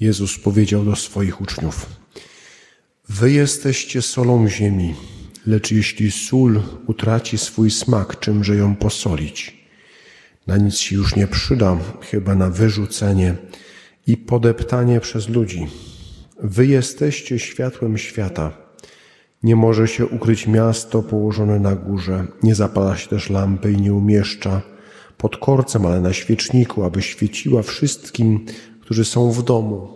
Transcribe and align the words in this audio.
Jezus 0.00 0.38
powiedział 0.38 0.84
do 0.84 0.96
swoich 0.96 1.40
uczniów: 1.40 1.86
Wy 3.08 3.32
jesteście 3.32 4.02
solą 4.02 4.48
ziemi, 4.48 4.94
lecz 5.46 5.70
jeśli 5.70 6.10
sól 6.10 6.62
utraci 6.86 7.38
swój 7.38 7.70
smak, 7.70 8.20
czymże 8.20 8.56
ją 8.56 8.76
posolić? 8.76 9.56
Na 10.46 10.56
nic 10.56 10.76
się 10.76 10.96
już 10.96 11.16
nie 11.16 11.26
przyda, 11.26 11.78
chyba 12.10 12.34
na 12.34 12.50
wyrzucenie 12.50 13.34
i 14.06 14.16
podeptanie 14.16 15.00
przez 15.00 15.28
ludzi. 15.28 15.66
Wy 16.42 16.66
jesteście 16.66 17.38
światłem 17.38 17.98
świata. 17.98 18.52
Nie 19.42 19.56
może 19.56 19.88
się 19.88 20.06
ukryć 20.06 20.46
miasto 20.46 21.02
położone 21.02 21.60
na 21.60 21.76
górze, 21.76 22.26
nie 22.42 22.54
zapala 22.54 22.96
się 22.96 23.08
też 23.08 23.30
lampy 23.30 23.72
i 23.72 23.76
nie 23.76 23.94
umieszcza 23.94 24.62
pod 25.18 25.36
korcem, 25.36 25.86
ale 25.86 26.00
na 26.00 26.12
świeczniku, 26.12 26.84
aby 26.84 27.02
świeciła 27.02 27.62
wszystkim, 27.62 28.46
którzy 28.86 29.04
są 29.04 29.32
w 29.32 29.42
domu. 29.42 29.88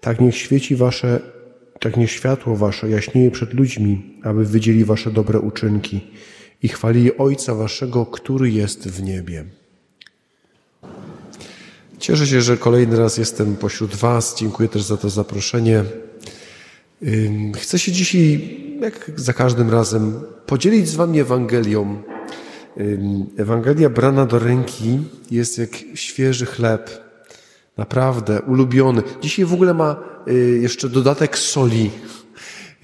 Tak 0.00 0.20
niech 0.20 0.36
świeci 0.36 0.76
wasze, 0.76 1.20
tak 1.80 1.96
niech 1.96 2.10
światło 2.10 2.56
wasze 2.56 2.90
jaśnieje 2.90 3.30
przed 3.30 3.54
ludźmi, 3.54 4.20
aby 4.22 4.44
widzieli 4.46 4.84
wasze 4.84 5.10
dobre 5.10 5.40
uczynki 5.40 6.00
i 6.62 6.68
chwalili 6.68 7.16
Ojca 7.16 7.54
waszego, 7.54 8.06
który 8.06 8.50
jest 8.50 8.88
w 8.88 9.02
niebie. 9.02 9.44
Cieszę 11.98 12.26
się, 12.26 12.40
że 12.40 12.56
kolejny 12.56 12.98
raz 12.98 13.18
jestem 13.18 13.56
pośród 13.56 13.94
Was. 13.94 14.36
Dziękuję 14.38 14.68
też 14.68 14.82
za 14.82 14.96
to 14.96 15.10
zaproszenie. 15.10 15.84
Chcę 17.56 17.78
się 17.78 17.92
dzisiaj, 17.92 18.56
jak 18.80 19.10
za 19.16 19.32
każdym 19.32 19.70
razem, 19.70 20.20
podzielić 20.46 20.88
z 20.88 20.94
Wami 20.94 21.20
Ewangelią. 21.20 22.02
Ewangelia 23.36 23.90
brana 23.90 24.26
do 24.26 24.38
ręki 24.38 24.98
jest 25.30 25.58
jak 25.58 25.70
świeży 25.94 26.46
chleb. 26.46 27.03
Naprawdę, 27.76 28.42
ulubiony. 28.42 29.02
Dzisiaj 29.22 29.44
w 29.44 29.54
ogóle 29.54 29.74
ma 29.74 29.96
y, 30.28 30.58
jeszcze 30.62 30.88
dodatek 30.88 31.38
soli. 31.38 31.90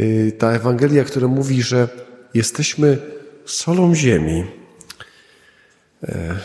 Y, 0.01 0.33
ta 0.39 0.53
Ewangelia, 0.53 1.05
która 1.05 1.29
mówi, 1.29 1.63
że 1.63 1.89
jesteśmy 2.35 2.99
solą 3.45 3.95
ziemi. 3.95 4.45
E, 6.03 6.39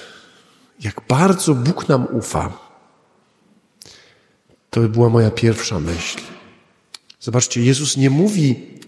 jak 0.82 1.02
bardzo 1.08 1.56
Bóg 1.56 1.90
nam 1.90 2.08
ufa. 2.12 2.58
To 4.70 4.82
była 4.82 5.10
moja 5.10 5.32
pierwsza 5.32 5.80
myśl. 5.80 6.20
Zobaczcie, 7.20 7.62
Jezus 7.62 7.98
nie 7.98 8.10
mówi, 8.10 8.80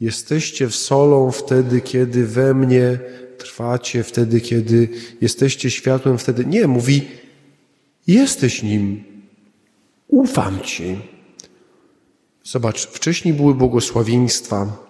jesteście 0.00 0.68
w 0.68 0.76
solą 0.76 1.30
wtedy, 1.30 1.80
kiedy 1.80 2.26
we 2.26 2.54
mnie 2.54 2.98
trwacie, 3.38 4.02
wtedy, 4.02 4.40
kiedy 4.40 4.88
jesteście 5.20 5.70
światłem, 5.70 6.18
wtedy. 6.18 6.44
Nie, 6.44 6.66
mówi, 6.66 7.08
Jesteś 8.06 8.62
nim. 8.62 9.04
Ufam 10.08 10.60
Ci. 10.60 10.96
Zobacz, 12.44 12.86
wcześniej 12.86 13.34
były 13.34 13.54
błogosławieństwa, 13.54 14.86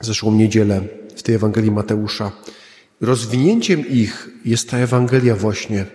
zeszłą 0.00 0.32
niedzielę 0.32 0.80
w 1.16 1.22
tej 1.22 1.34
Ewangelii 1.34 1.70
Mateusza. 1.70 2.32
Rozwinięciem 3.00 3.88
ich 3.88 4.28
jest 4.44 4.70
ta 4.70 4.78
Ewangelia 4.78 5.36
właśnie 5.36 5.86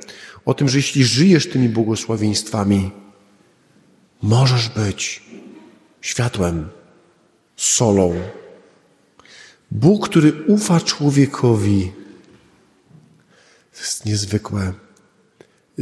o 0.46 0.54
tym, 0.54 0.70
że 0.70 0.78
jeśli 0.78 1.04
żyjesz 1.04 1.50
tymi 1.50 1.70
błogosławieństwami, 1.70 2.92
możesz 4.22 4.70
być 4.70 5.24
światłem, 6.02 6.70
solą. 7.56 8.16
Bóg, 9.72 10.10
który 10.10 10.34
ufa 10.48 10.80
człowiekowi, 10.80 11.92
to 13.74 13.80
jest 13.80 14.06
niezwykłe. 14.06 14.74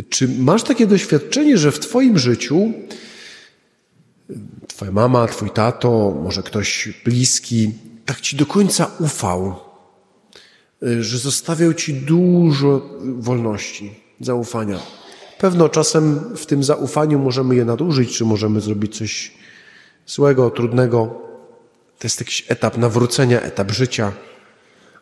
Czy 0.09 0.27
masz 0.27 0.63
takie 0.63 0.87
doświadczenie, 0.87 1.57
że 1.57 1.71
w 1.71 1.79
Twoim 1.79 2.17
życiu 2.17 2.73
Twoja 4.67 4.91
mama, 4.91 5.27
Twój 5.27 5.49
tato, 5.49 6.17
może 6.23 6.43
ktoś 6.43 6.93
bliski, 7.05 7.71
tak 8.05 8.21
Ci 8.21 8.35
do 8.35 8.45
końca 8.45 8.91
ufał, 8.99 9.55
że 10.81 11.17
zostawiał 11.17 11.73
Ci 11.73 11.93
dużo 11.93 12.89
wolności, 13.03 13.99
zaufania. 14.21 14.79
Pewno 15.37 15.69
czasem 15.69 16.19
w 16.35 16.45
tym 16.45 16.63
zaufaniu 16.63 17.19
możemy 17.19 17.55
je 17.55 17.65
nadużyć, 17.65 18.17
czy 18.17 18.25
możemy 18.25 18.61
zrobić 18.61 18.97
coś 18.97 19.31
złego, 20.05 20.49
trudnego. 20.49 21.21
To 21.99 22.05
jest 22.05 22.19
jakiś 22.19 22.45
etap 22.47 22.77
nawrócenia, 22.77 23.41
etap 23.41 23.71
życia. 23.71 24.11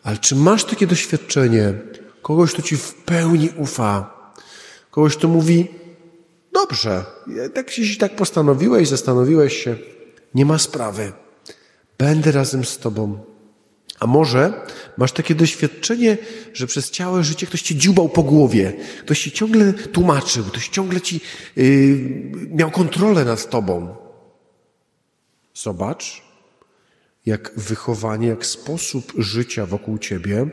Ale 0.03 0.17
czy 0.17 0.35
masz 0.35 0.63
takie 0.63 0.88
doświadczenie 0.88 1.73
kogoś, 2.22 2.53
kto 2.53 2.62
Ci 2.62 2.78
w 2.78 2.94
pełni 2.94 3.50
ufa, 3.57 4.13
Kogoś, 4.93 5.17
kto 5.17 5.27
mówi, 5.27 5.67
dobrze, 6.51 7.05
tak, 7.53 7.77
jeśli 7.77 7.97
tak 7.97 8.15
postanowiłeś, 8.15 8.87
zastanowiłeś 8.87 9.63
się, 9.63 9.75
nie 10.35 10.45
ma 10.45 10.57
sprawy. 10.57 11.11
Będę 11.97 12.31
razem 12.31 12.65
z 12.65 12.77
Tobą. 12.77 13.19
A 13.99 14.07
może 14.07 14.53
masz 14.97 15.11
takie 15.11 15.35
doświadczenie, 15.35 16.17
że 16.53 16.67
przez 16.67 16.91
całe 16.91 17.23
życie 17.23 17.47
ktoś 17.47 17.61
ci 17.61 17.77
dziubał 17.77 18.09
po 18.09 18.23
głowie, 18.23 18.73
ktoś 19.01 19.21
ci 19.21 19.31
ciągle 19.31 19.73
tłumaczył, 19.73 20.43
ktoś 20.43 20.69
ciągle 20.69 21.01
ci 21.01 21.21
yy, 21.55 21.97
miał 22.51 22.71
kontrolę 22.71 23.25
nad 23.25 23.49
Tobą. 23.49 23.95
Zobacz, 25.53 26.21
jak 27.25 27.51
wychowanie, 27.55 28.27
jak 28.27 28.45
sposób 28.45 29.13
życia 29.17 29.65
wokół 29.65 29.97
Ciebie 29.97 30.47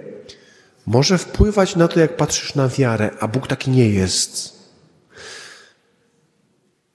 może 0.86 1.18
wpływać 1.18 1.76
na 1.76 1.88
to, 1.88 2.00
jak 2.00 2.16
patrzysz 2.16 2.54
na 2.54 2.68
wiarę, 2.68 3.10
a 3.20 3.28
Bóg 3.28 3.46
taki 3.46 3.70
nie 3.70 3.88
jest. 3.88 4.58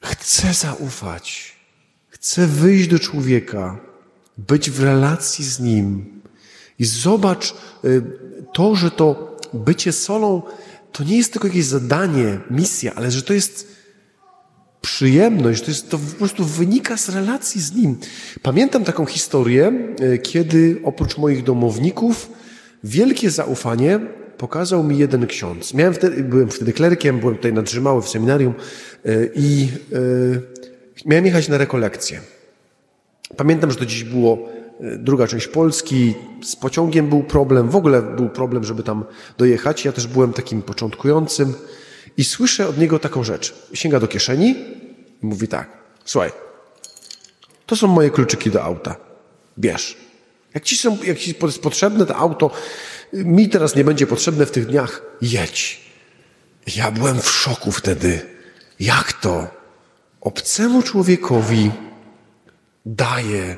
Chcę 0.02 0.54
zaufać. 0.54 1.56
Chcę 2.10 2.48
wyjść 2.48 2.88
do 2.88 3.00
człowieka, 3.00 3.80
być 4.38 4.72
w 4.72 4.84
relacji 4.84 5.46
z 5.46 5.60
nim. 5.60 6.22
I 6.80 6.86
zobacz 6.86 7.56
y, 7.86 8.02
to, 8.54 8.76
że 8.76 8.92
to 8.92 9.38
bycie 9.54 9.92
solą 9.92 10.42
to 10.92 11.04
nie 11.04 11.18
jest 11.18 11.34
tylko 11.34 11.48
jakieś 11.48 11.66
zadanie, 11.66 12.40
misja, 12.50 12.96
ale 12.96 13.12
że 13.12 13.22
to 13.22 13.34
jest 13.34 13.68
przyjemność, 14.82 15.62
to, 15.62 15.72
jest, 15.72 15.90
to 15.90 15.98
po 15.98 16.16
prostu 16.18 16.46
wynika 16.46 16.98
z 16.98 17.10
relacji 17.10 17.62
z 17.62 17.74
nim. 17.74 17.98
Pamiętam 18.42 18.84
taką 18.84 19.06
historię, 19.06 19.72
y, 20.02 20.20
kiedy 20.20 20.82
oprócz 20.84 21.18
moich 21.18 21.44
domowników, 21.44 22.30
Wielkie 22.86 23.30
zaufanie 23.30 24.00
pokazał 24.38 24.84
mi 24.84 24.98
jeden 24.98 25.28
ksiądz. 25.28 25.74
Miałem 25.74 25.94
wtedy, 25.94 26.24
byłem 26.24 26.50
wtedy 26.50 26.74
klerkiem, 26.74 27.20
byłem 27.20 27.36
tutaj 27.36 27.54
nadrzymały 27.54 28.02
w 28.02 28.10
seminarium 28.10 28.54
e, 29.06 29.10
i 29.36 29.70
e, 29.94 29.98
miałem 31.06 31.26
jechać 31.26 31.50
na 31.50 31.58
rekolekcję. 31.58 32.22
Pamiętam, 33.38 33.72
że 33.72 33.78
to 33.78 33.86
dziś 33.86 34.04
było 34.04 34.50
e, 34.80 34.98
druga 34.98 35.28
część 35.28 35.48
Polski, 35.48 36.14
z 36.44 36.56
pociągiem 36.56 37.10
był 37.10 37.24
problem, 37.24 37.70
w 37.70 37.76
ogóle 37.76 38.02
był 38.02 38.30
problem, 38.30 38.64
żeby 38.64 38.84
tam 38.84 39.06
dojechać. 39.38 39.86
Ja 39.86 39.92
też 39.92 40.08
byłem 40.08 40.34
takim 40.34 40.62
początkującym 40.62 41.54
i 42.18 42.24
słyszę 42.24 42.68
od 42.68 42.78
niego 42.78 43.00
taką 43.00 43.24
rzecz. 43.24 43.56
Sięga 43.74 44.00
do 44.00 44.08
kieszeni 44.08 44.56
i 45.24 45.26
mówi 45.26 45.48
tak, 45.48 45.70
słuchaj, 46.06 46.32
to 47.66 47.76
są 47.76 47.88
moje 47.88 48.10
kluczyki 48.10 48.52
do 48.52 48.64
auta, 48.64 48.96
bierz. 49.60 50.05
Jak 50.56 50.64
ci, 50.64 50.78
są, 50.78 50.98
jak 51.04 51.18
ci 51.18 51.36
jest 51.44 51.62
potrzebne 51.62 52.06
to 52.06 52.16
auto, 52.16 52.52
mi 53.14 53.50
teraz 53.50 53.76
nie 53.76 53.84
będzie 53.84 54.08
potrzebne 54.08 54.46
w 54.46 54.52
tych 54.52 54.66
dniach, 54.66 55.02
jedź. 55.22 55.82
Ja 56.76 56.92
byłem 56.92 57.22
w 57.22 57.30
szoku 57.30 57.72
wtedy. 57.72 58.22
Jak 58.80 59.14
to? 59.14 59.48
Obcemu 60.22 60.84
człowiekowi 60.84 61.72
daje 62.86 63.58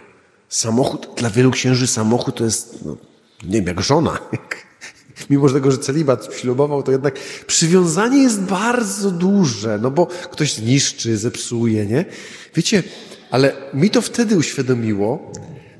samochód. 0.49 1.09
Dla 1.17 1.29
wielu 1.29 1.51
księży 1.51 1.87
samochód 1.87 2.35
to 2.35 2.43
jest, 2.43 2.85
no, 2.85 2.97
nie 3.43 3.57
wiem, 3.57 3.67
jak 3.67 3.81
żona. 3.81 4.19
Mimo 5.29 5.49
tego, 5.49 5.71
że 5.71 5.77
celibat 5.77 6.35
ślubował, 6.35 6.83
to 6.83 6.91
jednak 6.91 7.19
przywiązanie 7.47 8.23
jest 8.23 8.41
bardzo 8.41 9.11
duże, 9.11 9.79
no 9.81 9.91
bo 9.91 10.05
ktoś 10.05 10.53
zniszczy, 10.53 11.17
zepsuje, 11.17 11.85
nie? 11.85 12.05
Wiecie, 12.55 12.83
ale 13.31 13.53
mi 13.73 13.89
to 13.89 14.01
wtedy 14.01 14.37
uświadomiło, 14.37 15.31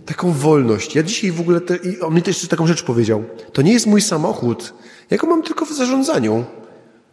taką 0.08 0.32
wolność. 0.32 0.96
Ja 0.96 1.04
dzisiaj 1.04 1.32
w 1.32 1.42
ogóle, 1.42 1.62
te, 1.62 1.76
i 1.76 2.00
on 2.00 2.14
mi 2.14 2.22
też 2.22 2.48
taką 2.48 2.68
rzecz 2.68 2.84
powiedział. 2.84 3.24
To 3.54 3.62
nie 3.62 3.74
jest 3.74 3.88
mój 3.88 4.02
samochód. 4.02 4.74
Ja 5.10 5.18
go 5.18 5.28
mam 5.28 5.44
tylko 5.44 5.66
w 5.66 5.74
zarządzaniu. 5.74 6.46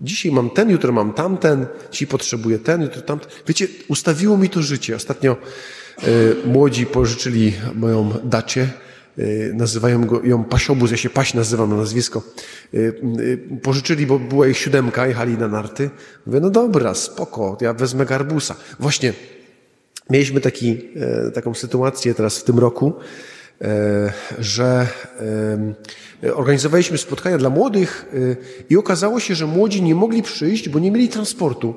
Dzisiaj 0.01 0.33
mam 0.33 0.51
ten, 0.51 0.71
jutro 0.71 0.93
mam 0.93 1.13
tamten, 1.13 1.67
dzisiaj 1.91 2.09
potrzebuję 2.09 2.59
ten, 2.59 2.83
jutro 2.83 3.03
tamten. 3.03 3.31
Wiecie, 3.49 3.69
ustawiło 3.89 4.37
mi 4.37 4.51
to 4.51 4.63
życie. 4.63 4.97
Ostatnio 4.97 5.37
y, 6.05 6.37
młodzi 6.47 6.87
pożyczyli 6.87 7.53
moją 7.75 8.13
dacie, 8.25 8.69
y, 9.19 9.53
nazywają 9.55 10.07
go, 10.07 10.23
ją 10.23 10.45
Pasiobuz, 10.45 10.91
ja 10.91 10.97
się 10.97 11.11
Paś 11.11 11.35
nazywam 11.35 11.71
na 11.71 11.77
nazwisko. 11.77 12.23
Y, 12.75 13.59
pożyczyli, 13.63 14.07
bo 14.07 14.19
była 14.19 14.47
ich 14.47 14.59
siódemka, 14.59 15.07
jechali 15.07 15.39
na 15.39 15.49
narty. 15.49 15.91
Mówię, 16.27 16.41
no 16.41 16.51
dobra, 16.51 16.95
spoko, 16.95 17.59
ja 17.61 17.75
wezmę 17.75 18.07
garbusa. 18.07 18.55
Właśnie, 18.81 19.13
Mieliśmy 20.11 20.41
taki, 20.41 20.79
e, 21.27 21.31
taką 21.31 21.55
sytuację 21.55 22.15
teraz 22.15 22.39
w 22.39 22.45
tym 22.45 22.59
roku, 22.59 22.93
e, 23.61 24.13
że 24.39 24.87
e, 26.23 26.35
organizowaliśmy 26.35 26.99
spotkania 26.99 27.39
dla 27.39 27.51
młodych 27.51 28.07
i 28.71 28.77
okazało 28.77 29.21
się, 29.21 29.35
że 29.35 29.47
młodzi 29.47 29.83
nie 29.83 29.95
mogli 29.95 30.23
przyjść, 30.23 30.69
bo 30.69 30.79
nie 30.79 30.91
mieli 30.91 31.09
transportu. 31.09 31.75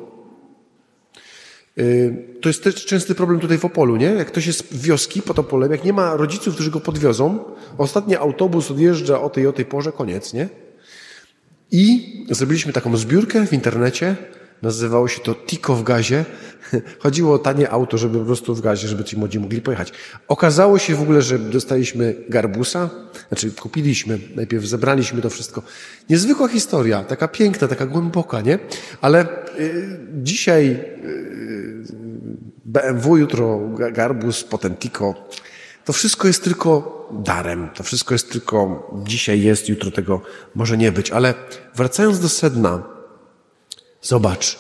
To 2.42 2.50
jest 2.50 2.64
też 2.64 2.86
częsty 2.86 3.16
problem 3.16 3.40
tutaj 3.40 3.58
w 3.58 3.66
Opolu, 3.66 3.96
nie? 3.96 4.06
Jak 4.06 4.28
ktoś 4.28 4.48
jest 4.48 4.64
w 4.64 4.82
wioski 4.82 5.22
pod 5.22 5.40
Opolem, 5.40 5.72
jak 5.72 5.84
nie 5.84 5.94
ma 5.94 6.16
rodziców, 6.16 6.54
którzy 6.54 6.72
go 6.72 6.80
podwiozą, 6.80 7.40
ostatni 7.78 8.16
autobus 8.16 8.72
odjeżdża 8.72 9.22
o 9.22 9.30
tej 9.30 9.48
o 9.48 9.54
tej 9.54 9.66
porze, 9.66 9.92
koniec, 9.92 10.34
nie? 10.34 10.50
I 11.72 12.26
zrobiliśmy 12.30 12.74
taką 12.74 12.98
zbiórkę 12.98 13.48
w 13.48 13.54
internecie, 13.54 14.16
nazywało 14.62 15.08
się 15.08 15.22
to 15.22 15.36
Tiko 15.36 15.76
w 15.76 15.84
gazie. 15.84 16.26
Chodziło 17.04 17.34
o 17.34 17.40
tanie 17.40 17.70
auto, 17.70 17.98
żeby 17.98 18.20
po 18.20 18.26
prostu 18.26 18.56
w 18.56 18.62
gazie, 18.62 18.88
żeby 18.88 19.04
ci 19.04 19.18
młodzi 19.18 19.40
mogli 19.40 19.62
pojechać. 19.62 19.94
Okazało 20.28 20.80
się 20.80 20.96
w 20.96 21.02
ogóle, 21.02 21.22
że 21.22 21.40
dostaliśmy 21.40 22.16
garbusa, 22.30 22.90
znaczy 23.28 23.52
kupiliśmy, 23.52 24.20
najpierw 24.36 24.66
zebraliśmy 24.66 25.22
to 25.22 25.30
wszystko. 25.30 25.62
Niezwykła 26.10 26.48
historia, 26.48 27.04
taka 27.04 27.28
piękna, 27.28 27.68
taka 27.68 27.86
głęboka, 27.86 28.42
nie? 28.42 28.60
Ale 29.02 29.26
y, 29.60 30.00
dzisiaj 30.14 30.66
y, 30.70 31.84
BMW, 32.66 33.18
jutro 33.18 33.60
garbus, 33.92 34.44
potem 34.44 34.76
Tiko. 34.76 35.28
To 35.86 35.94
wszystko 35.94 36.28
jest 36.28 36.44
tylko 36.44 36.98
darem. 37.12 37.70
To 37.76 37.84
wszystko 37.84 38.14
jest 38.14 38.32
tylko 38.32 38.92
dzisiaj 39.04 39.42
jest, 39.42 39.70
jutro 39.70 39.92
tego 39.92 40.22
może 40.56 40.78
nie 40.78 40.92
być. 40.92 41.12
Ale 41.12 41.34
wracając 41.76 42.20
do 42.20 42.30
sedna, 42.30 42.84
zobacz, 44.02 44.60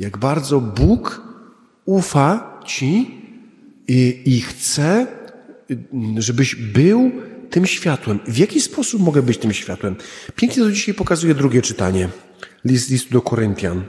jak 0.00 0.18
bardzo 0.18 0.60
Bóg 0.60 1.27
ufa 1.88 2.60
ci 2.66 3.10
i, 3.88 4.22
i 4.24 4.40
chce, 4.40 5.06
żebyś 6.16 6.54
był 6.54 7.10
tym 7.50 7.66
światłem. 7.66 8.18
W 8.26 8.38
jaki 8.38 8.60
sposób 8.60 9.02
mogę 9.02 9.22
być 9.22 9.38
tym 9.38 9.52
światłem? 9.52 9.96
Pięknie 10.36 10.62
to 10.62 10.70
dzisiaj 10.70 10.94
pokazuje 10.94 11.34
drugie 11.34 11.62
czytanie. 11.62 12.08
List 12.64 12.90
listu 12.90 13.12
do 13.12 13.20
Koryntian. 13.20 13.82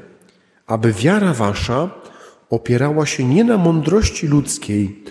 Aby 0.68 0.94
wiara 0.94 1.34
wasza 1.34 1.90
opierała 2.50 3.06
się 3.06 3.24
nie 3.24 3.44
na 3.44 3.58
mądrości 3.58 4.28
ludzkiej, 4.28 5.04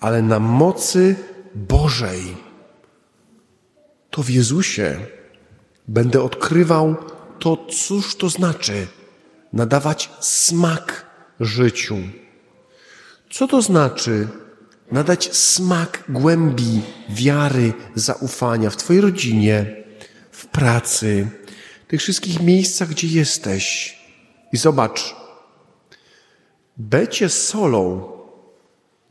ale 0.00 0.22
na 0.22 0.38
mocy 0.38 1.16
Bożej. 1.54 2.22
To 4.10 4.22
w 4.22 4.30
Jezusie 4.30 4.96
będę 5.88 6.22
odkrywał 6.22 6.96
to, 7.38 7.56
cóż 7.56 8.16
to 8.16 8.28
znaczy 8.28 8.86
nadawać 9.52 10.10
smak 10.20 11.06
życiu. 11.40 11.96
Co 13.34 13.48
to 13.48 13.62
znaczy 13.62 14.28
nadać 14.92 15.36
smak 15.36 16.04
głębi 16.08 16.82
wiary, 17.08 17.72
zaufania 17.94 18.70
w 18.70 18.76
Twojej 18.76 19.02
rodzinie, 19.02 19.84
w 20.30 20.46
pracy, 20.46 21.28
w 21.86 21.90
tych 21.90 22.00
wszystkich 22.00 22.40
miejscach, 22.40 22.88
gdzie 22.88 23.08
jesteś. 23.08 23.98
I 24.52 24.56
zobacz, 24.56 25.16
bycie 26.76 27.28
solą 27.28 28.12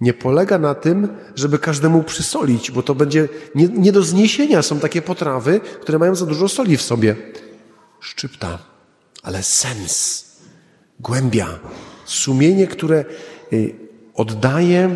nie 0.02 0.14
polega 0.14 0.60
na 0.60 0.76
tym, 0.76 1.18
żeby 1.36 1.60
każdemu 1.60 2.04
przysolić, 2.04 2.72
bo 2.72 2.84
to 2.84 2.96
będzie 2.96 3.30
nie, 3.56 3.68
nie, 3.68 3.92
do 3.92 4.04
zniesienia. 4.04 4.62
Są 4.62 4.80
takie 4.80 5.02
potrawy, 5.02 5.60
które 5.82 6.00
mają 6.00 6.16
za 6.16 6.26
dużo 6.26 6.50
soli 6.50 6.78
w 6.78 6.82
sobie. 6.82 7.16
Szczypta, 8.00 8.60
ale 9.24 9.44
sens, 9.44 10.26
głębia, 11.00 11.60
sumienie, 12.06 12.68
które 12.68 13.06
y, 13.54 13.83
oddaje 14.14 14.96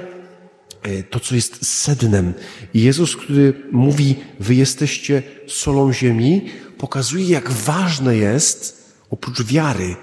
to, 1.10 1.19
co 1.19 1.36
jest 1.36 1.66
sednem. 1.66 2.34
I 2.74 2.81
Jezus, 2.81 3.16
który 3.16 3.54
mówi, 3.72 4.16
wy 4.40 4.56
jesteście 4.56 5.24
solą 5.48 5.94
ziemi, 5.94 6.50
pokazuje, 6.78 7.25
jak 7.25 7.52
ważne 7.52 8.18
jest, 8.18 8.92
oprócz 9.10 9.44
wiary, 9.44 9.96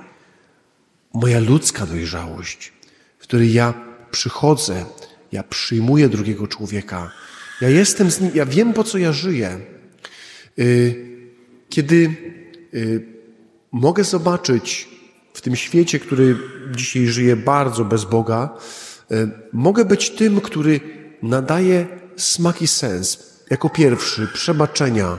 moja 1.15 1.41
ludzka 1.41 1.87
dojrzałość, 1.87 2.73
w 3.19 3.23
której 3.23 3.53
ja 3.53 3.75
przychodzę, 4.11 4.85
ja 5.33 5.43
przyjmuję 5.43 6.09
drugiego 6.09 6.47
człowieka, 6.47 7.11
ja 7.61 7.69
jestem 7.69 8.11
z 8.11 8.21
nim, 8.21 8.31
ja 8.35 8.47
wiem 8.47 8.73
po 8.73 8.85
co 8.85 8.99
ja 8.99 9.13
żyję. 9.13 9.61
Y, 10.59 10.95
kiedy 11.69 12.15
y, 12.75 13.07
mogę 13.73 14.05
zobaczyć 14.05 14.89
w 15.35 15.41
tym 15.41 15.57
świecie, 15.57 15.99
który 15.99 16.37
dzisiaj 16.71 17.07
żyje 17.07 17.37
bardzo 17.37 17.85
bez 17.85 18.05
Boga, 18.05 18.59
mogę 19.53 19.85
być 19.85 20.11
tym, 20.11 20.41
który 20.41 20.81
nadaje 21.23 21.87
smak 22.17 22.63
i 22.63 22.67
sens. 22.67 23.35
Jako 23.51 23.71
pierwszy 23.71 24.29
przebaczenia, 24.35 25.19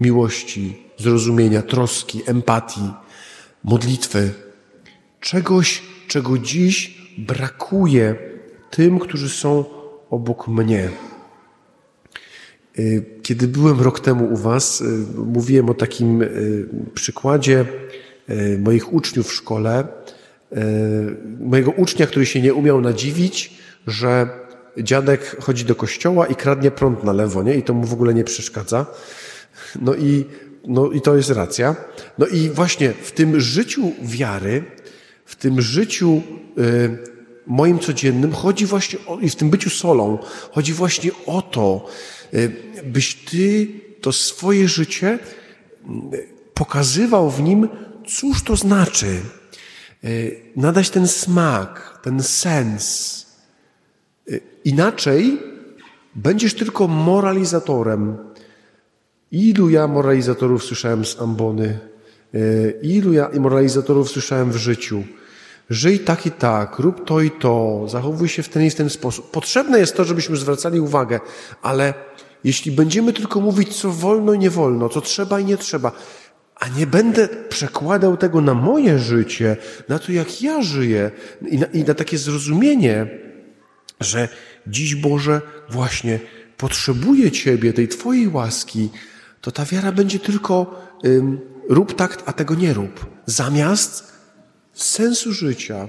miłości, 0.00 0.82
zrozumienia, 0.98 1.62
troski, 1.62 2.22
empatii, 2.26 2.90
modlitwy, 3.64 4.30
czegoś, 5.20 5.82
czego 6.08 6.38
dziś 6.38 7.00
brakuje 7.18 8.14
tym, 8.70 8.98
którzy 8.98 9.28
są 9.28 9.64
obok 10.10 10.48
mnie. 10.48 10.90
Y, 12.78 13.04
kiedy 13.22 13.48
byłem 13.48 13.80
rok 13.80 14.00
temu 14.00 14.32
u 14.32 14.36
Was, 14.36 14.80
y, 14.80 14.84
mówiłem 15.16 15.70
o 15.70 15.74
takim 15.74 16.24
przykładzie 16.94 17.66
moich 18.58 18.92
uczniów 18.92 19.28
w 19.28 19.32
szkole. 19.32 19.88
Mojego 21.40 21.70
ucznia, 21.70 22.06
który 22.06 22.26
się 22.26 22.40
nie 22.40 22.54
umiał 22.54 22.80
nadziwić, 22.80 23.54
że 23.86 24.28
dziadek 24.78 25.36
chodzi 25.40 25.64
do 25.64 25.74
kościoła 25.74 26.26
i 26.26 26.34
kradnie 26.34 26.70
prąd 26.70 27.04
na 27.04 27.12
lewo, 27.12 27.42
nie? 27.42 27.54
I 27.54 27.62
to 27.62 27.74
mu 27.74 27.86
w 27.86 27.92
ogóle 27.92 28.14
nie 28.14 28.24
przeszkadza. 28.24 28.86
No 29.80 29.94
i, 29.94 30.24
no 30.66 30.90
i 30.90 31.00
to 31.00 31.16
jest 31.16 31.30
racja. 31.30 31.76
No 32.18 32.26
i 32.26 32.50
właśnie 32.50 32.92
w 33.02 33.12
tym 33.12 33.40
życiu 33.40 33.92
wiary, 34.02 34.64
w 35.24 35.36
tym 35.36 35.60
życiu 35.60 36.22
y, 36.58 36.98
moim 37.46 37.78
codziennym 37.78 38.32
chodzi 38.32 38.66
właśnie 38.66 38.98
o, 39.06 39.18
i 39.18 39.30
w 39.30 39.36
tym 39.36 39.50
byciu 39.50 39.70
solą, 39.70 40.18
chodzi 40.50 40.72
właśnie 40.72 41.10
o 41.26 41.42
to, 41.42 41.86
y, 42.34 42.52
byś 42.84 43.14
ty 43.14 43.68
to 44.00 44.12
swoje 44.12 44.68
życie 44.68 45.18
pokazywał 46.54 47.30
w 47.30 47.42
nim, 47.42 47.68
cóż 48.06 48.42
to 48.42 48.56
znaczy. 48.56 49.20
Y, 50.04 50.42
nadać 50.56 50.90
ten 50.90 51.08
smak, 51.08 51.98
ten 52.02 52.22
sens. 52.22 53.26
Y, 54.30 54.40
inaczej 54.64 55.38
będziesz 56.14 56.54
tylko 56.54 56.88
moralizatorem. 56.88 58.16
Ilu 59.32 59.70
ja 59.70 59.86
moralizatorów 59.86 60.64
słyszałem 60.64 61.04
z 61.04 61.20
ambony, 61.20 61.78
y, 62.34 62.80
ilu 62.82 63.12
ja 63.12 63.30
moralizatorów 63.40 64.10
słyszałem 64.10 64.52
w 64.52 64.56
życiu. 64.56 65.02
Żyj 65.70 65.98
tak 65.98 66.26
i 66.26 66.30
tak, 66.30 66.78
rób 66.78 67.06
to 67.06 67.20
i 67.20 67.30
to, 67.30 67.84
zachowuj 67.88 68.28
się 68.28 68.42
w 68.42 68.48
ten 68.48 68.62
i 68.62 68.70
w 68.70 68.74
ten 68.74 68.90
sposób. 68.90 69.30
Potrzebne 69.30 69.78
jest 69.78 69.96
to, 69.96 70.04
żebyśmy 70.04 70.36
zwracali 70.36 70.80
uwagę, 70.80 71.20
ale 71.62 71.94
jeśli 72.44 72.72
będziemy 72.72 73.12
tylko 73.12 73.40
mówić, 73.40 73.76
co 73.76 73.90
wolno 73.90 74.32
i 74.32 74.38
nie 74.38 74.50
wolno, 74.50 74.88
co 74.88 75.00
trzeba 75.00 75.40
i 75.40 75.44
nie 75.44 75.56
trzeba, 75.56 75.92
a 76.60 76.68
nie 76.68 76.86
będę 76.86 77.28
przekładał 77.28 78.16
tego 78.16 78.40
na 78.40 78.54
moje 78.54 78.98
życie, 78.98 79.56
na 79.88 79.98
to, 79.98 80.12
jak 80.12 80.42
ja 80.42 80.62
żyję 80.62 81.10
i 81.48 81.58
na, 81.58 81.66
i 81.66 81.84
na 81.84 81.94
takie 81.94 82.18
zrozumienie, 82.18 83.06
że 84.00 84.28
dziś 84.66 84.94
Boże 84.94 85.40
właśnie 85.70 86.20
potrzebuję 86.56 87.30
Ciebie, 87.30 87.72
tej 87.72 87.88
Twojej 87.88 88.28
łaski, 88.28 88.90
to 89.40 89.50
ta 89.50 89.64
wiara 89.64 89.92
będzie 89.92 90.18
tylko 90.18 90.80
ym, 91.04 91.40
rób 91.68 91.94
tak, 91.94 92.22
a 92.26 92.32
tego 92.32 92.54
nie 92.54 92.74
rób. 92.74 93.06
Zamiast 93.26 94.12
sensu 94.72 95.32
życia, 95.32 95.88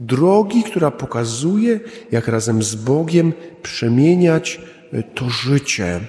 drogi, 0.00 0.62
która 0.62 0.90
pokazuje, 0.90 1.80
jak 2.10 2.28
razem 2.28 2.62
z 2.62 2.74
Bogiem 2.74 3.32
przemieniać 3.62 4.60
e, 4.92 5.02
to 5.02 5.30
życie. 5.30 6.00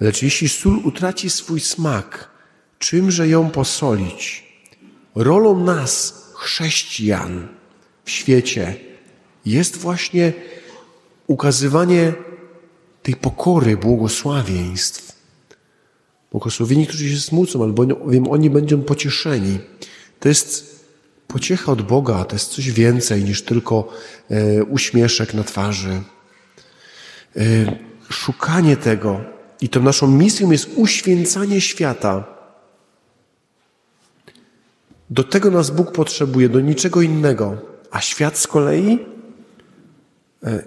Lecz 0.00 0.22
jeśli 0.22 0.48
sól 0.48 0.78
utraci 0.84 1.30
swój 1.30 1.60
smak, 1.60 2.30
czymże 2.78 3.28
ją 3.28 3.50
posolić? 3.50 4.44
Rolą 5.14 5.64
nas, 5.64 6.24
chrześcijan 6.34 7.48
w 8.04 8.10
świecie, 8.10 8.76
jest 9.46 9.76
właśnie 9.76 10.32
ukazywanie 11.26 12.12
tej 13.02 13.16
pokory, 13.16 13.76
błogosławieństw. 13.76 15.18
Błogosławieni, 16.30 16.86
którzy 16.86 17.10
się 17.10 17.20
smucą, 17.20 17.62
albowiem 17.62 18.28
oni 18.28 18.50
będą 18.50 18.82
pocieszeni. 18.82 19.58
To 20.20 20.28
jest 20.28 20.78
pociecha 21.26 21.72
od 21.72 21.82
Boga, 21.82 22.24
to 22.24 22.36
jest 22.36 22.50
coś 22.50 22.70
więcej 22.70 23.24
niż 23.24 23.42
tylko 23.42 23.92
e, 24.30 24.64
uśmieszek 24.64 25.34
na 25.34 25.44
twarzy. 25.44 26.02
E, 27.36 27.40
szukanie 28.10 28.76
tego 28.76 29.37
i 29.60 29.68
to 29.68 29.80
naszą 29.80 30.08
misją 30.08 30.50
jest 30.50 30.70
uświęcanie 30.76 31.60
świata. 31.60 32.24
Do 35.10 35.24
tego 35.24 35.50
nas 35.50 35.70
Bóg 35.70 35.92
potrzebuje, 35.92 36.48
do 36.48 36.60
niczego 36.60 37.02
innego. 37.02 37.56
A 37.90 38.00
świat 38.00 38.38
z 38.38 38.46
kolei 38.46 38.98
e, 40.44 40.62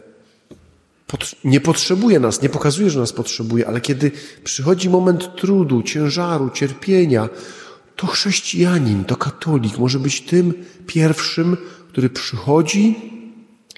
nie 1.43 1.61
potrzebuje 1.61 2.19
nas, 2.19 2.41
nie 2.41 2.49
pokazuje, 2.49 2.89
że 2.89 2.99
nas 2.99 3.13
potrzebuje, 3.13 3.67
ale 3.67 3.81
kiedy 3.81 4.11
przychodzi 4.43 4.89
moment 4.89 5.35
trudu, 5.35 5.83
ciężaru, 5.83 6.49
cierpienia, 6.49 7.29
to 7.95 8.07
chrześcijanin, 8.07 9.05
to 9.05 9.15
katolik 9.15 9.77
może 9.77 9.99
być 9.99 10.21
tym 10.21 10.53
pierwszym, 10.87 11.57
który 11.89 12.09
przychodzi 12.09 12.95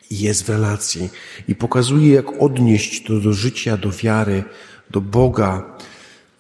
i 0.09 0.19
jest 0.19 0.43
w 0.43 0.49
relacji 0.49 1.09
i 1.47 1.55
pokazuje, 1.55 2.13
jak 2.13 2.41
odnieść 2.41 3.03
to 3.03 3.19
do 3.19 3.33
życia, 3.33 3.77
do 3.77 3.91
wiary, 3.91 4.43
do 4.93 5.01
Boga. 5.01 5.77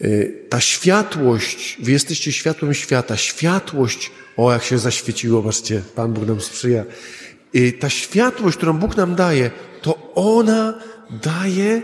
Y, 0.01 0.45
ta 0.49 0.59
światłość, 0.59 1.77
wy 1.81 1.91
jesteście 1.91 2.31
światłem 2.31 2.73
świata, 2.73 3.17
światłość, 3.17 4.11
o 4.37 4.51
jak 4.51 4.63
się 4.63 4.77
zaświeciło, 4.79 5.43
patrzcie, 5.43 5.81
Pan 5.95 6.13
Bóg 6.13 6.27
nam 6.27 6.41
sprzyja. 6.41 6.85
Y, 7.55 7.73
ta 7.79 7.89
światłość, 7.89 8.57
którą 8.57 8.73
Bóg 8.73 8.97
nam 8.97 9.15
daje, 9.15 9.51
to 9.81 10.11
ona 10.15 10.79
daje 11.23 11.81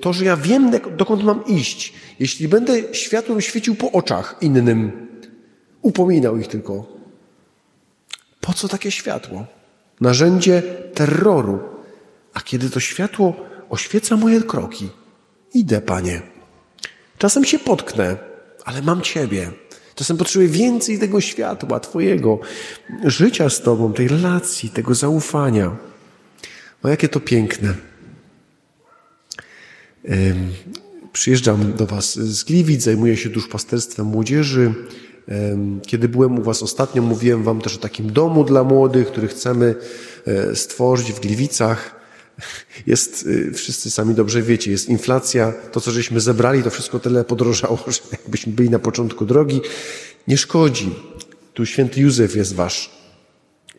to, 0.00 0.12
że 0.12 0.24
ja 0.24 0.36
wiem, 0.36 0.70
dokąd 0.96 1.24
mam 1.24 1.46
iść. 1.46 1.92
Jeśli 2.18 2.48
będę 2.48 2.94
światłem 2.94 3.40
świecił 3.40 3.74
po 3.74 3.92
oczach 3.92 4.36
innym, 4.40 5.06
upominał 5.82 6.36
ich 6.36 6.46
tylko. 6.46 6.86
Po 8.40 8.52
co 8.52 8.68
takie 8.68 8.90
światło? 8.90 9.46
Narzędzie 10.00 10.62
terroru. 10.94 11.58
A 12.34 12.40
kiedy 12.40 12.70
to 12.70 12.80
światło 12.80 13.34
oświeca 13.70 14.16
moje 14.16 14.42
kroki, 14.42 14.88
idę, 15.54 15.80
Panie. 15.80 16.22
Czasem 17.18 17.44
się 17.44 17.58
potknę, 17.58 18.16
ale 18.64 18.82
mam 18.82 19.00
Ciebie. 19.00 19.50
Czasem 19.94 20.16
potrzebuję 20.16 20.48
więcej 20.48 20.98
tego 20.98 21.20
światła, 21.20 21.80
Twojego, 21.80 22.38
życia 23.04 23.50
z 23.50 23.62
Tobą, 23.62 23.92
tej 23.92 24.08
relacji, 24.08 24.70
tego 24.70 24.94
zaufania. 24.94 25.76
O 26.82 26.88
jakie 26.88 27.08
to 27.08 27.20
piękne. 27.20 27.74
Przyjeżdżam 31.12 31.72
do 31.72 31.86
Was 31.86 32.18
z 32.18 32.44
Gliwic, 32.44 32.82
zajmuję 32.82 33.16
się 33.16 33.28
duszpasterstwem 33.28 34.06
młodzieży. 34.06 34.74
Kiedy 35.86 36.08
byłem 36.08 36.38
u 36.38 36.42
Was 36.42 36.62
ostatnio, 36.62 37.02
mówiłem 37.02 37.42
Wam 37.42 37.60
też 37.60 37.76
o 37.76 37.78
takim 37.78 38.12
domu 38.12 38.44
dla 38.44 38.64
młodych, 38.64 39.06
który 39.06 39.28
chcemy 39.28 39.74
e, 40.26 40.56
stworzyć 40.56 41.12
w 41.12 41.20
Gliwicach. 41.20 41.99
Jest, 42.86 43.28
e, 43.48 43.52
wszyscy 43.54 43.90
sami 43.90 44.14
dobrze 44.14 44.42
wiecie, 44.42 44.70
jest 44.70 44.88
inflacja, 44.88 45.52
to 45.72 45.80
co 45.80 45.90
żeśmy 45.90 46.20
zebrali, 46.20 46.62
to 46.62 46.70
wszystko 46.70 46.98
tyle 46.98 47.24
podrożało, 47.24 47.78
że 47.88 48.00
jakbyśmy 48.12 48.52
byli 48.52 48.70
na 48.70 48.78
początku 48.78 49.26
drogi. 49.26 49.60
Nie 50.28 50.36
szkodzi. 50.36 50.90
Tu 51.54 51.66
święty 51.66 52.00
Józef 52.00 52.36
jest 52.36 52.54
Wasz. 52.54 52.90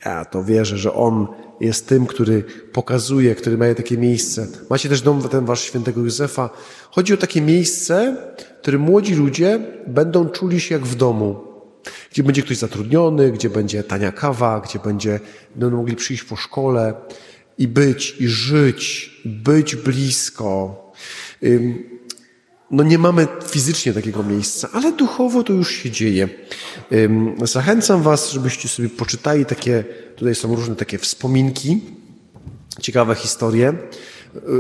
Ja 0.06 0.26
to 0.26 0.44
wierzę, 0.44 0.78
że 0.78 0.94
On 0.94 1.28
jest 1.60 1.88
tym, 1.88 2.06
który 2.06 2.44
pokazuje, 2.74 3.36
który 3.36 3.58
ma 3.58 3.76
takie 3.76 3.98
miejsce. 3.98 4.48
Macie 4.70 4.90
też 4.90 5.02
dom 5.02 5.30
ten 5.30 5.46
wasz 5.46 5.62
świętego 5.62 6.02
Józefa. 6.02 6.50
Chodzi 6.92 7.14
o 7.14 7.18
takie 7.18 7.42
miejsce, 7.42 8.18
w 8.58 8.62
którym 8.62 8.82
młodzi 8.82 9.16
ludzie 9.16 9.60
będą 9.88 10.30
czuli 10.30 10.60
się 10.60 10.76
jak 10.76 10.86
w 10.86 10.96
domu. 10.96 11.40
Gdzie 12.12 12.24
będzie 12.24 12.42
ktoś 12.42 12.58
zatrudniony, 12.58 13.32
gdzie 13.32 13.50
będzie 13.50 13.84
tania 13.84 14.12
kawa, 14.12 14.60
gdzie 14.60 14.80
będzie, 14.80 15.20
będą 15.56 15.78
mogli 15.78 15.96
przyjść 15.96 16.24
po 16.24 16.36
szkole 16.36 16.94
i 17.58 17.68
być, 17.68 18.16
i 18.20 18.28
żyć, 18.28 19.12
być 19.26 19.76
blisko. 19.76 20.82
No 22.72 22.84
nie 22.84 22.98
mamy 22.98 23.28
fizycznie 23.48 23.94
takiego 23.94 24.24
miejsca, 24.24 24.70
ale 24.74 24.92
duchowo 24.92 25.44
to 25.44 25.54
już 25.54 25.72
się 25.72 25.92
dzieje. 25.92 26.30
Zachęcam 27.44 28.02
Was, 28.02 28.32
żebyście 28.32 28.68
sobie 28.68 28.90
poczytali 28.90 29.46
takie, 29.46 29.84
tutaj 30.16 30.36
są 30.36 30.56
różne 30.56 30.76
takie 30.76 30.98
wspominki, 30.98 31.82
ciekawe 32.82 33.16
historie. 33.16 33.74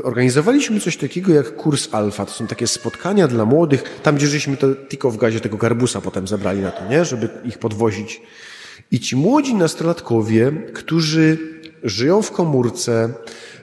Organizowaliśmy 0.04 0.80
coś 0.80 0.98
takiego 0.98 1.34
jak 1.34 1.56
kurs 1.56 1.90
alfa. 1.92 2.26
To 2.26 2.32
są 2.32 2.48
takie 2.48 2.68
spotkania 2.68 3.28
dla 3.28 3.46
młodych, 3.46 4.00
tam 4.04 4.16
gdzie 4.16 4.28
żeśmy 4.28 4.58
to 4.58 4.76
tylko 4.76 5.12
w 5.12 5.18
gazie 5.18 5.40
tego 5.40 5.58
garbusa 5.58 6.02
potem 6.02 6.28
zebrali 6.28 6.62
na 6.62 6.72
to, 6.72 6.90
nie? 6.90 7.06
Żeby 7.06 7.30
ich 7.46 7.58
podwozić. 7.58 8.22
I 8.92 9.00
ci 9.00 9.16
młodzi 9.16 9.56
nastolatkowie, 9.56 10.52
którzy 10.74 11.38
żyją 11.84 12.22
w 12.22 12.32
komórce, 12.32 13.14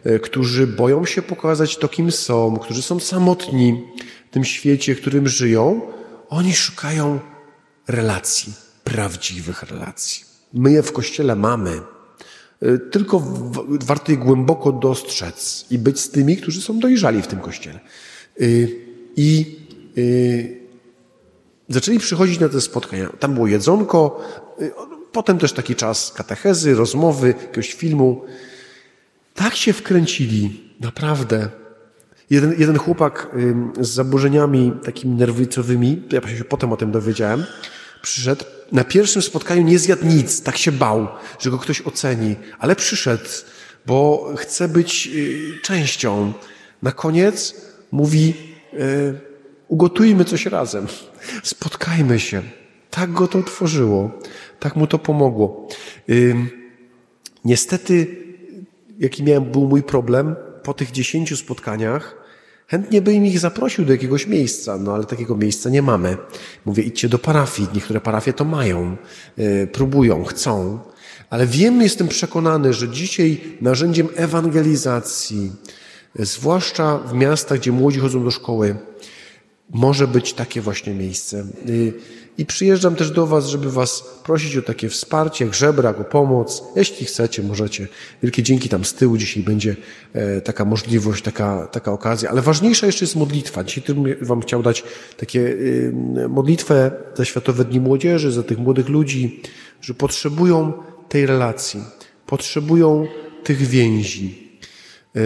e, 0.05 0.19
którzy 0.19 0.67
boją 0.67 1.05
się 1.05 1.23
pokazać 1.23 1.77
to, 1.77 1.89
kim 1.89 2.13
są, 2.13 2.57
którzy 2.57 2.83
są 2.83 3.01
samotni, 3.01 3.85
tym 4.31 4.45
świecie, 4.45 4.95
w 4.95 5.01
którym 5.01 5.29
żyją, 5.29 5.81
oni 6.29 6.55
szukają 6.55 7.21
relacji, 7.89 8.53
prawdziwych 8.85 9.63
relacji. 9.63 10.25
My 10.55 10.73
je 10.73 10.83
w 10.83 10.93
Kościele 10.93 11.37
mamy. 11.37 11.81
Y, 12.63 12.79
tylko 12.79 13.23
warto 13.69 14.13
je 14.13 14.19
głęboko 14.19 14.73
dostrzec 14.73 15.67
i 15.71 15.79
być 15.79 16.01
z 16.01 16.11
tymi, 16.11 16.37
którzy 16.37 16.63
są 16.63 16.79
dojrzali 16.79 17.23
w 17.23 17.27
tym 17.27 17.41
Kościele. 17.41 17.81
Y, 18.41 18.89
I 19.17 19.59
zaczęli 21.69 21.99
przychodzić 21.99 22.41
na 22.41 22.49
te 22.49 22.61
spotkania. 22.61 23.09
Tam 23.21 23.35
było 23.35 23.47
jedzonko, 23.47 24.21
potem 25.19 25.39
też 25.39 25.53
taki 25.53 25.75
czas 25.75 26.13
katechezy, 26.13 26.75
rozmowy, 26.75 27.29
jakiegoś 27.29 27.75
filmu. 27.75 28.25
Tak 29.35 29.57
się 29.57 29.73
wkręcili, 29.73 30.61
naprawdę. 30.81 31.49
Jeden, 32.31 32.55
jeden 32.59 32.79
chłopak 32.79 33.37
z 33.81 33.89
zaburzeniami 33.89 34.73
takimi 34.85 35.15
nerwicowymi, 35.17 36.03
ja 36.13 36.37
się 36.39 36.45
potem 36.45 36.73
o 36.73 36.77
tym 36.77 36.93
dowiedziałem, 36.93 37.45
przyszedł, 38.03 38.45
na 38.73 38.85
pierwszym 38.85 39.23
spotkaniu 39.23 39.63
nie 39.63 39.79
zjadł 39.79 40.07
nic, 40.07 40.43
tak 40.43 40.59
się 40.59 40.73
bał, 40.73 41.09
że 41.39 41.51
go 41.51 41.59
ktoś 41.59 41.83
oceni, 41.83 42.37
ale 42.59 42.77
przyszedł, 42.77 43.29
bo 43.87 44.29
chce 44.37 44.69
być 44.69 45.09
y, 45.15 45.59
częścią. 45.63 46.33
Na 46.83 46.93
koniec 46.93 47.55
mówi, 47.93 48.35
y, 48.75 49.21
ugotujmy 49.69 50.25
coś 50.25 50.47
razem, 50.47 50.87
spotkajmy 51.43 52.21
się. 52.21 52.43
Tak 52.91 53.13
go 53.13 53.29
to 53.29 53.39
otworzyło, 53.39 54.11
tak 54.61 54.77
mu 54.77 54.87
to 54.87 54.99
pomogło. 54.99 55.69
Niestety, 57.45 58.07
jaki 58.99 59.25
miałem, 59.25 59.45
był 59.45 59.69
mój 59.69 59.83
problem, 59.83 60.37
po 60.63 60.75
tych 60.75 60.91
dziesięciu 60.91 61.37
spotkaniach 61.37 62.19
chętnie 62.69 63.03
bym 63.03 63.27
ich 63.27 63.39
zaprosił 63.39 63.85
do 63.85 63.93
jakiegoś 63.93 64.27
miejsca, 64.27 64.79
no 64.79 64.95
ale 64.95 65.05
takiego 65.05 65.37
miejsca 65.37 65.71
nie 65.71 65.83
mamy. 65.83 66.17
Mówię, 66.65 66.83
idźcie 66.83 67.09
do 67.09 67.19
parafii. 67.19 67.69
Niektóre 67.75 68.01
parafie 68.01 68.33
to 68.33 68.45
mają, 68.45 68.97
yy, 69.37 69.67
próbują, 69.67 70.25
chcą. 70.25 70.79
Ale 71.31 71.47
wiem, 71.47 71.83
jestem 71.83 72.09
przekonany, 72.09 72.73
że 72.73 72.89
dzisiaj 72.89 73.41
narzędziem 73.61 74.09
ewangelizacji, 74.17 75.53
zwłaszcza 76.15 76.99
w 76.99 77.15
miastach, 77.15 77.59
gdzie 77.59 77.73
młodzi 77.73 78.01
chodzą 78.01 78.25
do 78.25 78.31
szkoły, 78.31 78.77
może 79.71 80.09
być 80.09 80.33
takie 80.33 80.61
właśnie 80.61 80.95
miejsce. 80.95 81.47
I 82.39 82.47
przyjeżdżam 82.47 82.95
też 82.95 83.11
do 83.11 83.27
Was, 83.27 83.47
żeby 83.47 83.71
Was 83.71 84.05
prosić 84.25 84.57
o 84.57 84.63
takie 84.63 84.89
wsparcie, 84.89 85.45
jak 85.45 85.55
żebrak, 85.55 86.01
o 86.01 86.05
pomoc. 86.05 86.63
Jeśli 86.77 87.07
chcecie, 87.07 87.43
możecie. 87.43 87.89
Wielkie 88.23 88.43
dzięki 88.43 88.69
tam 88.69 88.85
z 88.85 88.95
tyłu. 88.95 89.17
Dzisiaj 89.17 89.43
będzie 89.43 89.77
e, 90.13 90.41
taka 90.41 90.65
możliwość, 90.65 91.23
taka, 91.23 91.67
taka 91.67 91.93
okazja. 91.93 92.31
Ale 92.31 92.43
ważniejsza 92.43 92.87
jeszcze 92.87 93.05
jest 93.05 93.17
modlitwa. 93.17 93.65
Dzisiaj 93.65 93.85
Wam 94.21 94.41
chciał 94.41 94.63
dać 94.63 94.85
takie 95.17 95.57
modlitwę 96.29 96.91
za 97.15 97.25
Światowe 97.25 97.65
Dni 97.65 97.81
Młodzieży, 97.81 98.33
za 98.33 98.43
tych 98.43 98.59
młodych 98.59 98.89
ludzi, 98.89 99.43
że 99.81 99.95
potrzebują 99.95 100.73
tej 101.09 101.27
relacji, 101.27 101.81
potrzebują 102.27 103.07
tych 103.45 103.59
więzi. 103.59 104.49
E, 105.17 105.21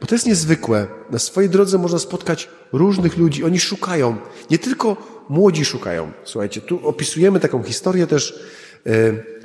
bo 0.00 0.06
to 0.06 0.14
jest 0.14 0.26
niezwykłe. 0.26 0.86
Na 1.10 1.18
swojej 1.18 1.50
drodze 1.50 1.78
można 1.78 1.98
spotkać 1.98 2.48
różnych 2.72 3.18
ludzi. 3.18 3.44
Oni 3.44 3.60
szukają 3.60 4.16
nie 4.50 4.58
tylko 4.58 5.19
młodzi 5.30 5.64
szukają. 5.64 6.12
Słuchajcie, 6.24 6.60
tu 6.60 6.88
opisujemy 6.88 7.40
taką 7.40 7.62
historię 7.62 8.06
też 8.06 8.40
e, 8.86 8.90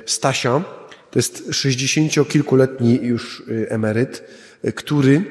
Stasia, 0.06 0.64
to 1.10 1.18
jest 1.18 1.48
60-kilkuletni 1.50 3.02
już 3.02 3.42
e, 3.48 3.70
emeryt, 3.70 4.24
e, 4.62 4.72
który, 4.72 5.24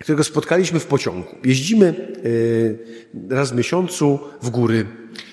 którego 0.00 0.24
spotkaliśmy 0.24 0.80
w 0.80 0.86
pociągu. 0.86 1.28
Jeździmy 1.44 2.12
raz 3.30 3.52
w 3.52 3.54
miesiącu 3.54 4.18
w 4.42 4.50
góry 4.50 4.86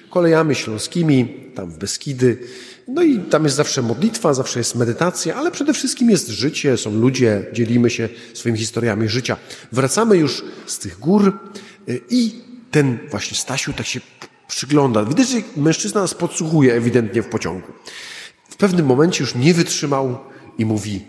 kolejami 0.09 0.55
śląskimi, 0.55 1.51
tam 1.55 1.71
w 1.71 1.77
Beskidy. 1.77 2.37
No 2.87 3.01
i 3.03 3.19
tam 3.19 3.43
jest 3.43 3.55
zawsze 3.55 3.81
modlitwa, 3.81 4.33
zawsze 4.33 4.59
jest 4.59 4.75
medytacja, 4.75 5.35
ale 5.35 5.51
przede 5.51 5.73
wszystkim 5.73 6.09
jest 6.09 6.29
życie, 6.29 6.77
są 6.77 6.95
ludzie, 6.95 7.45
dzielimy 7.53 7.89
się 7.89 8.09
swoimi 8.33 8.59
historiami 8.59 9.09
życia. 9.09 9.37
Wracamy 9.71 10.17
już 10.17 10.43
z 10.65 10.79
tych 10.79 10.99
gór 10.99 11.39
i 12.09 12.41
ten 12.71 12.97
właśnie 13.11 13.37
Stasiu 13.37 13.73
tak 13.73 13.85
się 13.85 13.99
przygląda. 14.47 15.05
Widać, 15.05 15.29
że 15.29 15.37
mężczyzna 15.57 16.01
nas 16.01 16.13
podsłuchuje 16.13 16.73
ewidentnie 16.73 17.21
w 17.21 17.29
pociągu. 17.29 17.67
W 18.49 18.55
pewnym 18.55 18.85
momencie 18.85 19.23
już 19.23 19.35
nie 19.35 19.53
wytrzymał 19.53 20.19
i 20.57 20.65
mówi: 20.65 21.05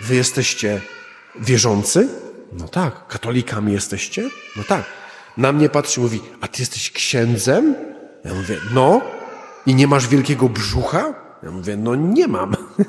Wy 0.00 0.14
jesteście 0.14 0.80
wierzący? 1.40 2.08
No 2.52 2.68
tak. 2.68 3.06
Katolikami 3.08 3.72
jesteście? 3.72 4.30
No 4.56 4.64
tak. 4.64 4.84
Na 5.36 5.52
mnie 5.52 5.68
patrzy 5.68 6.00
i 6.00 6.02
mówi: 6.02 6.20
A 6.40 6.48
ty 6.48 6.62
jesteś 6.62 6.90
księdzem? 6.90 7.74
Ja 8.24 8.34
mówię: 8.34 8.56
No. 8.72 9.00
I 9.66 9.74
nie 9.74 9.86
masz 9.86 10.08
wielkiego 10.08 10.48
brzucha? 10.48 11.14
Ja 11.42 11.50
mówię: 11.50 11.76
No 11.76 11.94
nie 11.94 12.28
mam. 12.28 12.56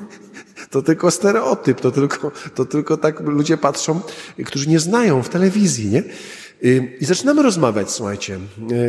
To 0.70 0.82
tylko 0.82 1.10
stereotyp, 1.10 1.80
to 1.80 1.90
tylko, 1.90 2.32
to 2.54 2.64
tylko 2.64 2.96
tak 2.96 3.20
ludzie 3.20 3.56
patrzą, 3.56 4.00
którzy 4.46 4.68
nie 4.68 4.78
znają 4.78 5.22
w 5.22 5.28
telewizji, 5.28 5.86
nie? 5.86 6.02
I 7.00 7.04
zaczynamy 7.04 7.42
rozmawiać, 7.42 7.90
słuchajcie. 7.90 8.38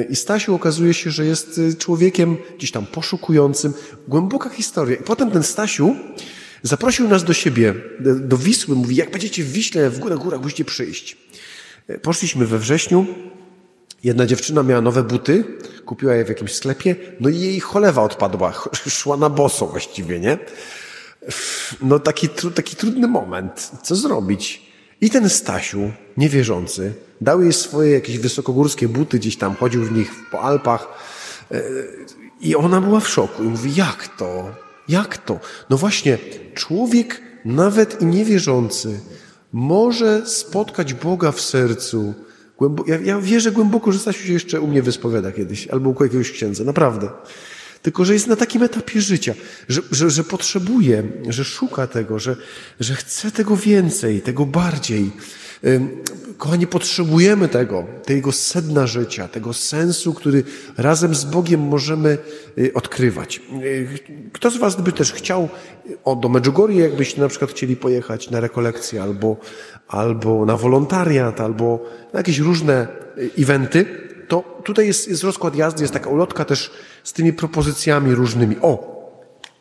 I 0.10 0.16
Stasiu 0.16 0.56
okazuje 0.56 0.94
się, 0.94 1.12
że 1.12 1.26
jest 1.26 1.58
y, 1.58 1.76
człowiekiem 1.76 2.38
gdzieś 2.58 2.72
tam 2.72 2.86
poszukującym. 2.86 3.74
Głęboka 4.08 4.50
historia. 4.50 4.96
I 4.96 5.04
potem 5.04 5.32
ten 5.32 5.44
Stasiu 5.44 5.96
Zaprosił 6.64 7.08
nas 7.08 7.24
do 7.24 7.34
siebie, 7.34 7.76
do 8.00 8.38
Wisły. 8.38 8.76
Mówi, 8.76 8.96
jak 8.96 9.12
będziecie 9.12 9.44
w 9.44 9.52
Wiśle, 9.52 9.90
w 9.90 10.00
górę, 10.00 10.18
górach, 10.18 10.42
musicie 10.42 10.66
przyjść. 10.66 11.18
Poszliśmy 12.02 12.46
we 12.46 12.60
wrześniu. 12.60 13.06
Jedna 14.04 14.26
dziewczyna 14.26 14.64
miała 14.64 14.82
nowe 14.82 15.04
buty, 15.04 15.44
kupiła 15.86 16.16
je 16.16 16.26
w 16.26 16.30
jakimś 16.30 16.54
sklepie, 16.54 16.96
no 17.20 17.30
i 17.30 17.40
jej 17.40 17.60
cholewa 17.60 18.04
odpadła. 18.04 18.54
Szła 18.74 19.18
na 19.18 19.30
boso 19.30 19.68
właściwie, 19.68 20.20
nie? 20.20 20.38
No 21.82 22.00
taki, 22.00 22.30
taki 22.56 22.76
trudny 22.76 23.08
moment. 23.08 23.72
Co 23.84 23.96
zrobić? 23.96 24.62
I 25.02 25.10
ten 25.10 25.30
Stasiu, 25.30 25.92
niewierzący, 26.18 26.94
dał 27.22 27.42
jej 27.42 27.54
swoje 27.54 27.92
jakieś 27.92 28.20
wysokogórskie 28.20 28.88
buty, 28.88 29.20
gdzieś 29.20 29.38
tam 29.38 29.56
chodził 29.56 29.84
w 29.86 29.92
nich 29.92 30.12
po 30.32 30.42
Alpach. 30.42 30.88
E, 31.52 31.62
I 32.42 32.56
ona 32.56 32.82
była 32.82 33.00
w 33.00 33.10
szoku. 33.10 33.44
I 33.44 33.48
mówi, 33.48 33.76
jak 33.76 34.08
to? 34.18 34.56
Jak 34.88 35.18
to? 35.18 35.40
No 35.70 35.78
właśnie, 35.78 36.18
człowiek 36.56 37.22
nawet 37.46 38.02
i 38.02 38.06
niewierzący 38.06 39.00
może 39.54 40.26
spotkać 40.26 40.94
Boga 40.94 41.32
w 41.32 41.42
sercu. 41.42 42.14
ja, 42.88 43.00
ja 43.00 43.22
wierzę 43.22 43.52
głęboko, 43.52 43.92
że 43.92 44.00
Stasiu 44.00 44.28
się 44.28 44.34
jeszcze 44.34 44.62
u 44.62 44.68
mnie 44.68 44.82
wyspowiada 44.82 45.32
kiedyś, 45.32 45.68
albo 45.68 45.90
u 45.90 46.04
jakiegoś 46.04 46.32
księdza, 46.32 46.64
naprawdę. 46.64 47.10
Tylko, 47.82 48.06
że 48.06 48.14
jest 48.14 48.28
na 48.28 48.36
takim 48.36 48.64
etapie 48.64 49.02
życia, 49.02 49.34
że, 49.70 49.82
że, 49.92 50.10
że 50.10 50.24
potrzebuje, 50.24 51.04
że 51.30 51.46
szuka 51.46 51.88
tego, 51.88 52.20
że, 52.20 52.36
że 52.80 52.96
chce 52.96 53.32
tego 53.32 53.58
więcej, 53.58 54.22
tego 54.22 54.46
bardziej. 54.46 55.12
Kochani, 56.38 56.68
potrzebujemy 56.68 57.48
tego, 57.48 57.86
tego 58.06 58.32
sedna 58.32 58.88
życia, 58.88 59.28
tego 59.28 59.54
sensu, 59.54 60.14
który 60.14 60.44
razem 60.78 61.16
z 61.16 61.26
Bogiem 61.26 61.62
możemy 61.62 62.18
y, 62.58 62.74
odkrywać. 62.74 63.42
Y, 63.64 64.00
kto 64.34 64.52
z 64.52 64.58
Was 64.58 64.82
by 64.82 64.92
też 64.92 65.14
chciał 65.14 65.50
o, 66.04 66.16
do 66.16 66.30
Medjugorje, 66.30 66.84
jakbyście 66.84 67.22
na 67.22 67.28
przykład 67.28 67.52
chcieli 67.52 67.76
pojechać 67.76 68.30
na 68.30 68.40
rekolekcję 68.40 69.04
albo, 69.04 69.38
albo 69.88 70.46
na 70.46 70.58
wolontariat, 70.58 71.42
albo 71.42 71.86
na 72.14 72.20
jakieś 72.20 72.40
różne 72.40 72.88
y, 73.18 73.32
eventy, 73.40 73.86
to 74.28 74.62
tutaj 74.64 74.88
jest, 74.88 75.08
jest 75.08 75.24
rozkład 75.24 75.56
jazdy, 75.56 75.84
jest 75.84 75.94
taka 75.94 76.10
ulotka 76.10 76.46
też 76.46 76.72
z 77.04 77.14
tymi 77.14 77.34
propozycjami 77.34 78.16
różnymi. 78.16 78.56
O, 78.62 79.00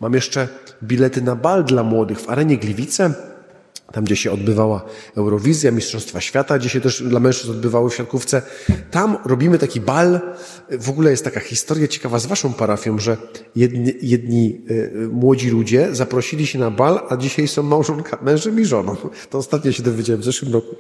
mam 0.01 0.15
jeszcze 0.15 0.49
bilety 0.83 1.23
na 1.23 1.37
bal 1.37 1.65
dla 1.65 1.83
młodych 1.83 2.21
w 2.21 2.31
arenie 2.31 2.59
Gliwice 2.59 3.28
tam 3.93 4.05
gdzie 4.05 4.17
się 4.17 4.33
odbywała 4.33 4.85
Eurowizja, 5.17 5.71
Mistrzostwa 5.71 6.21
Świata, 6.21 6.59
gdzie 6.59 6.69
się 6.69 6.81
też 6.81 7.03
dla 7.03 7.21
mężczyzn 7.21 7.51
odbywały 7.51 7.91
w 7.91 7.95
siatkówce. 7.95 8.43
Tam 8.91 9.19
robimy 9.25 9.59
taki 9.59 9.81
bal. 9.81 10.21
W 10.71 10.91
ogóle 10.91 11.11
jest 11.11 11.25
taka 11.25 11.41
historia 11.41 11.89
ciekawa 11.89 12.19
z 12.19 12.27
waszą 12.27 12.53
parafią, 12.53 12.99
że 12.99 13.17
jedni, 13.57 13.93
jedni 14.03 14.61
y, 14.71 15.09
młodzi 15.13 15.51
ludzie 15.51 15.89
zaprosili 15.93 16.47
się 16.47 16.59
na 16.59 16.71
bal, 16.71 17.01
a 17.09 17.17
dzisiaj 17.17 17.49
są 17.49 17.63
małżonka, 17.63 18.19
mężem 18.23 18.61
i 18.61 18.65
żoną. 18.65 18.97
To 19.31 19.39
ostatnio 19.39 19.73
się 19.73 19.83
dowiedziałem 19.83 20.23
w 20.23 20.25
zeszłym 20.25 20.53
roku. 20.53 20.77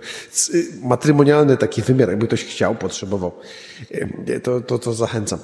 Y, 0.54 0.66
matrymonialny 0.82 1.56
taki 1.56 1.82
wymiar, 1.82 2.08
jakby 2.08 2.26
ktoś 2.26 2.44
chciał, 2.44 2.74
potrzebował. 2.74 3.32
Y, 4.28 4.40
to, 4.40 4.60
to, 4.60 4.78
to 4.78 4.94
zachęcam. 4.94 5.38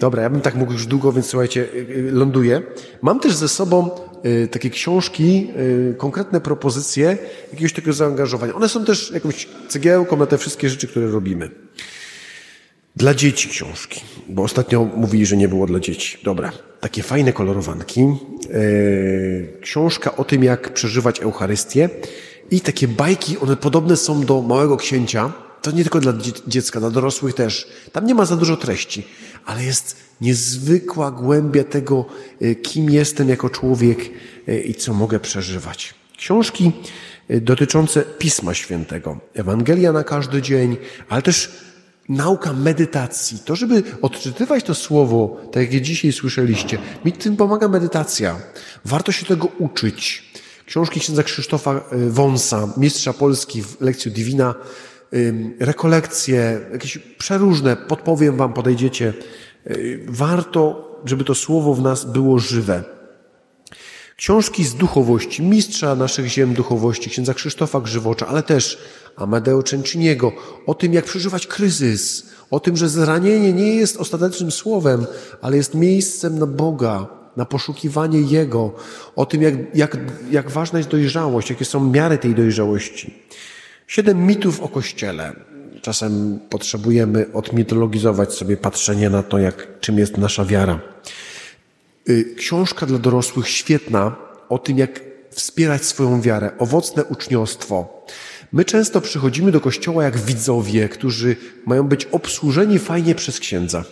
Dobra, 0.00 0.22
ja 0.22 0.30
bym 0.30 0.40
tak 0.40 0.54
mógł 0.54 0.72
już 0.72 0.86
długo, 0.86 1.12
więc 1.12 1.26
słuchajcie, 1.26 1.68
ląduję. 2.12 2.62
Mam 3.02 3.20
też 3.20 3.34
ze 3.34 3.48
sobą 3.48 3.90
takie 4.50 4.70
książki, 4.70 5.48
y, 5.90 5.94
konkretne 5.98 6.40
propozycje 6.40 7.18
jakiegoś 7.52 7.72
takiego 7.72 7.92
zaangażowania. 7.92 8.54
One 8.54 8.68
są 8.68 8.84
też 8.84 9.10
jakąś 9.10 9.48
cegiełką 9.68 10.16
na 10.16 10.26
te 10.26 10.38
wszystkie 10.38 10.68
rzeczy, 10.68 10.88
które 10.88 11.06
robimy. 11.06 11.50
Dla 12.96 13.14
dzieci 13.14 13.48
książki, 13.48 14.00
bo 14.28 14.42
ostatnio 14.42 14.84
mówili, 14.96 15.26
że 15.26 15.36
nie 15.36 15.48
było 15.48 15.66
dla 15.66 15.80
dzieci. 15.80 16.18
Dobra, 16.24 16.52
takie 16.80 17.02
fajne 17.02 17.32
kolorowanki. 17.32 18.00
Y, 18.50 19.58
książka 19.60 20.16
o 20.16 20.24
tym, 20.24 20.44
jak 20.44 20.74
przeżywać 20.74 21.20
Eucharystię 21.20 21.90
i 22.50 22.60
takie 22.60 22.88
bajki, 22.88 23.38
one 23.38 23.56
podobne 23.56 23.96
są 23.96 24.20
do 24.20 24.42
Małego 24.42 24.76
Księcia. 24.76 25.32
To 25.62 25.70
nie 25.70 25.82
tylko 25.82 26.00
dla 26.00 26.12
dziecka, 26.46 26.80
dla 26.80 26.90
dorosłych 26.90 27.34
też. 27.34 27.68
Tam 27.92 28.06
nie 28.06 28.14
ma 28.14 28.24
za 28.24 28.36
dużo 28.36 28.56
treści, 28.56 29.06
ale 29.46 29.64
jest 29.64 29.96
niezwykła 30.20 31.10
głębia 31.10 31.64
tego, 31.64 32.04
e, 32.40 32.54
kim 32.54 32.90
jestem 32.90 33.28
jako 33.28 33.50
człowiek 33.50 33.98
e, 34.48 34.60
i 34.60 34.74
co 34.74 34.94
mogę 34.94 35.20
przeżywać. 35.20 35.94
Książki 36.16 36.72
e, 37.28 37.40
dotyczące 37.40 38.02
Pisma 38.02 38.54
Świętego, 38.54 39.20
Ewangelia 39.34 39.92
na 39.92 40.04
każdy 40.04 40.42
dzień, 40.42 40.76
ale 41.08 41.22
też 41.22 41.50
nauka 42.08 42.52
medytacji. 42.52 43.38
To, 43.44 43.56
żeby 43.56 43.82
odczytywać 44.02 44.64
to 44.64 44.74
słowo, 44.74 45.40
tak 45.52 45.72
jak 45.72 45.82
dzisiaj 45.82 46.12
słyszeliście, 46.12 46.78
mi 47.04 47.12
tym 47.12 47.36
pomaga 47.36 47.68
medytacja. 47.68 48.40
Warto 48.84 49.12
się 49.12 49.26
tego 49.26 49.48
uczyć. 49.58 50.32
Książki 50.66 51.00
księdza 51.00 51.22
Krzysztofa 51.22 51.84
Wąsa, 52.08 52.68
mistrza 52.76 53.12
Polski 53.12 53.62
w 53.62 53.80
lekcju 53.80 54.12
Divina, 54.12 54.54
rekolekcje, 55.60 56.60
jakieś 56.72 56.98
przeróżne, 56.98 57.76
podpowiem 57.76 58.36
wam, 58.36 58.52
podejdziecie, 58.52 59.12
Warto, 60.06 60.92
żeby 61.04 61.24
to 61.24 61.34
słowo 61.34 61.74
w 61.74 61.82
nas 61.82 62.04
było 62.04 62.38
żywe. 62.38 62.84
Książki 64.16 64.64
z 64.64 64.74
duchowości, 64.74 65.42
mistrza 65.42 65.94
naszych 65.94 66.26
ziem 66.26 66.54
duchowości, 66.54 67.10
księdza 67.10 67.34
Krzysztofa 67.34 67.80
Grzywocza, 67.80 68.26
ale 68.26 68.42
też 68.42 68.78
Amadeo 69.16 69.62
Cenciniego, 69.62 70.32
o 70.66 70.74
tym, 70.74 70.92
jak 70.92 71.04
przeżywać 71.04 71.46
kryzys, 71.46 72.26
o 72.50 72.60
tym, 72.60 72.76
że 72.76 72.88
zranienie 72.88 73.52
nie 73.52 73.74
jest 73.74 73.96
ostatecznym 73.96 74.50
słowem, 74.50 75.06
ale 75.40 75.56
jest 75.56 75.74
miejscem 75.74 76.38
na 76.38 76.46
Boga, 76.46 77.06
na 77.36 77.44
poszukiwanie 77.44 78.20
Jego, 78.20 78.74
o 79.16 79.26
tym, 79.26 79.42
jak, 79.42 79.54
jak, 79.74 79.96
jak 80.30 80.50
ważna 80.50 80.78
jest 80.78 80.90
dojrzałość, 80.90 81.50
jakie 81.50 81.64
są 81.64 81.90
miary 81.90 82.18
tej 82.18 82.34
dojrzałości. 82.34 83.14
Siedem 83.92 84.26
mitów 84.26 84.60
o 84.60 84.68
Kościele. 84.68 85.32
Czasem 85.82 86.40
potrzebujemy 86.50 87.32
odmitologizować 87.32 88.34
sobie 88.34 88.56
patrzenie 88.56 89.10
na 89.10 89.22
to, 89.22 89.38
jak, 89.38 89.80
czym 89.80 89.98
jest 89.98 90.18
nasza 90.18 90.44
wiara. 90.44 90.80
Y, 92.08 92.34
książka 92.36 92.86
dla 92.86 92.98
dorosłych 92.98 93.48
świetna 93.48 94.16
o 94.48 94.58
tym, 94.58 94.78
jak 94.78 95.00
wspierać 95.30 95.84
swoją 95.84 96.20
wiarę, 96.20 96.50
owocne 96.58 97.04
uczniostwo. 97.04 98.06
My 98.52 98.64
często 98.64 99.00
przychodzimy 99.00 99.52
do 99.52 99.60
kościoła 99.60 100.04
jak 100.04 100.18
widzowie, 100.18 100.88
którzy 100.88 101.36
mają 101.66 101.88
być 101.88 102.04
obsłużeni 102.04 102.78
fajnie 102.78 103.14
przez 103.14 103.40
księdza. 103.40 103.84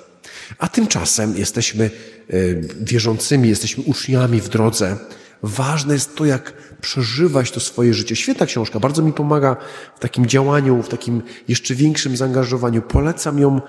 A 0.59 0.69
tymczasem 0.69 1.37
jesteśmy 1.37 1.91
y, 2.31 2.69
wierzącymi, 2.81 3.49
jesteśmy 3.49 3.85
uczniami 3.85 4.41
w 4.41 4.49
drodze. 4.49 4.97
Ważne 5.43 5.95
jest 5.95 6.17
to, 6.17 6.25
jak 6.25 6.53
przeżywać 6.81 7.51
to 7.51 7.61
swoje 7.61 7.95
życie. 7.95 8.17
Świetna 8.17 8.47
książka, 8.47 8.81
bardzo 8.81 9.03
mi 9.03 9.13
pomaga 9.13 9.57
w 9.97 10.01
takim 10.01 10.27
działaniu, 10.27 10.83
w 10.83 10.89
takim 10.89 11.23
jeszcze 11.49 11.75
większym 11.75 12.17
zaangażowaniu. 12.17 12.83
Polecam 12.83 13.39
ją 13.39 13.61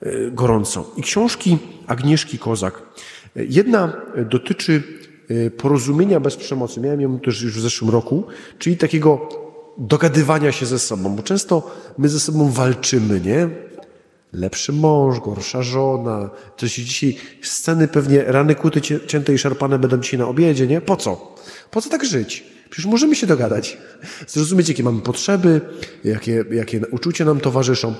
e, 0.00 0.30
gorąco. 0.30 0.90
I 0.96 1.02
książki 1.02 1.58
Agnieszki 1.86 2.38
Kozak. 2.38 2.82
Jedna 3.36 3.92
dotyczy 4.30 4.82
e, 5.28 5.50
porozumienia 5.50 6.20
bez 6.20 6.36
przemocy. 6.36 6.80
Miałem 6.80 7.00
ją 7.00 7.20
też 7.20 7.42
już 7.42 7.58
w 7.58 7.60
zeszłym 7.60 7.90
roku, 7.90 8.24
czyli 8.58 8.76
takiego 8.76 9.28
dogadywania 9.78 10.52
się 10.52 10.66
ze 10.66 10.78
sobą, 10.78 11.16
bo 11.16 11.22
często 11.22 11.70
my 11.98 12.08
ze 12.08 12.20
sobą 12.20 12.50
walczymy, 12.50 13.20
nie? 13.20 13.48
Lepszy 14.34 14.72
mąż, 14.72 15.20
gorsza 15.20 15.62
żona. 15.62 16.30
To 16.56 16.68
się 16.68 16.82
dzisiaj 16.82 17.16
sceny 17.42 17.88
pewnie 17.88 18.24
rany 18.24 18.54
kłuty 18.54 18.80
cięte 19.06 19.34
i 19.34 19.38
szarpane 19.38 19.78
będą 19.78 19.98
dzisiaj 19.98 20.18
na 20.18 20.28
obiedzie, 20.28 20.66
nie? 20.66 20.80
Po 20.80 20.96
co? 20.96 21.34
Po 21.70 21.82
co 21.82 21.90
tak 21.90 22.04
żyć? 22.04 22.44
Przecież 22.70 22.90
możemy 22.90 23.16
się 23.16 23.26
dogadać, 23.26 23.78
zrozumieć, 24.26 24.68
jakie 24.68 24.82
mamy 24.82 25.00
potrzeby, 25.00 25.60
jakie, 26.04 26.44
jakie 26.50 26.80
uczucia 26.90 27.24
nam 27.24 27.40
towarzyszą. 27.40 27.94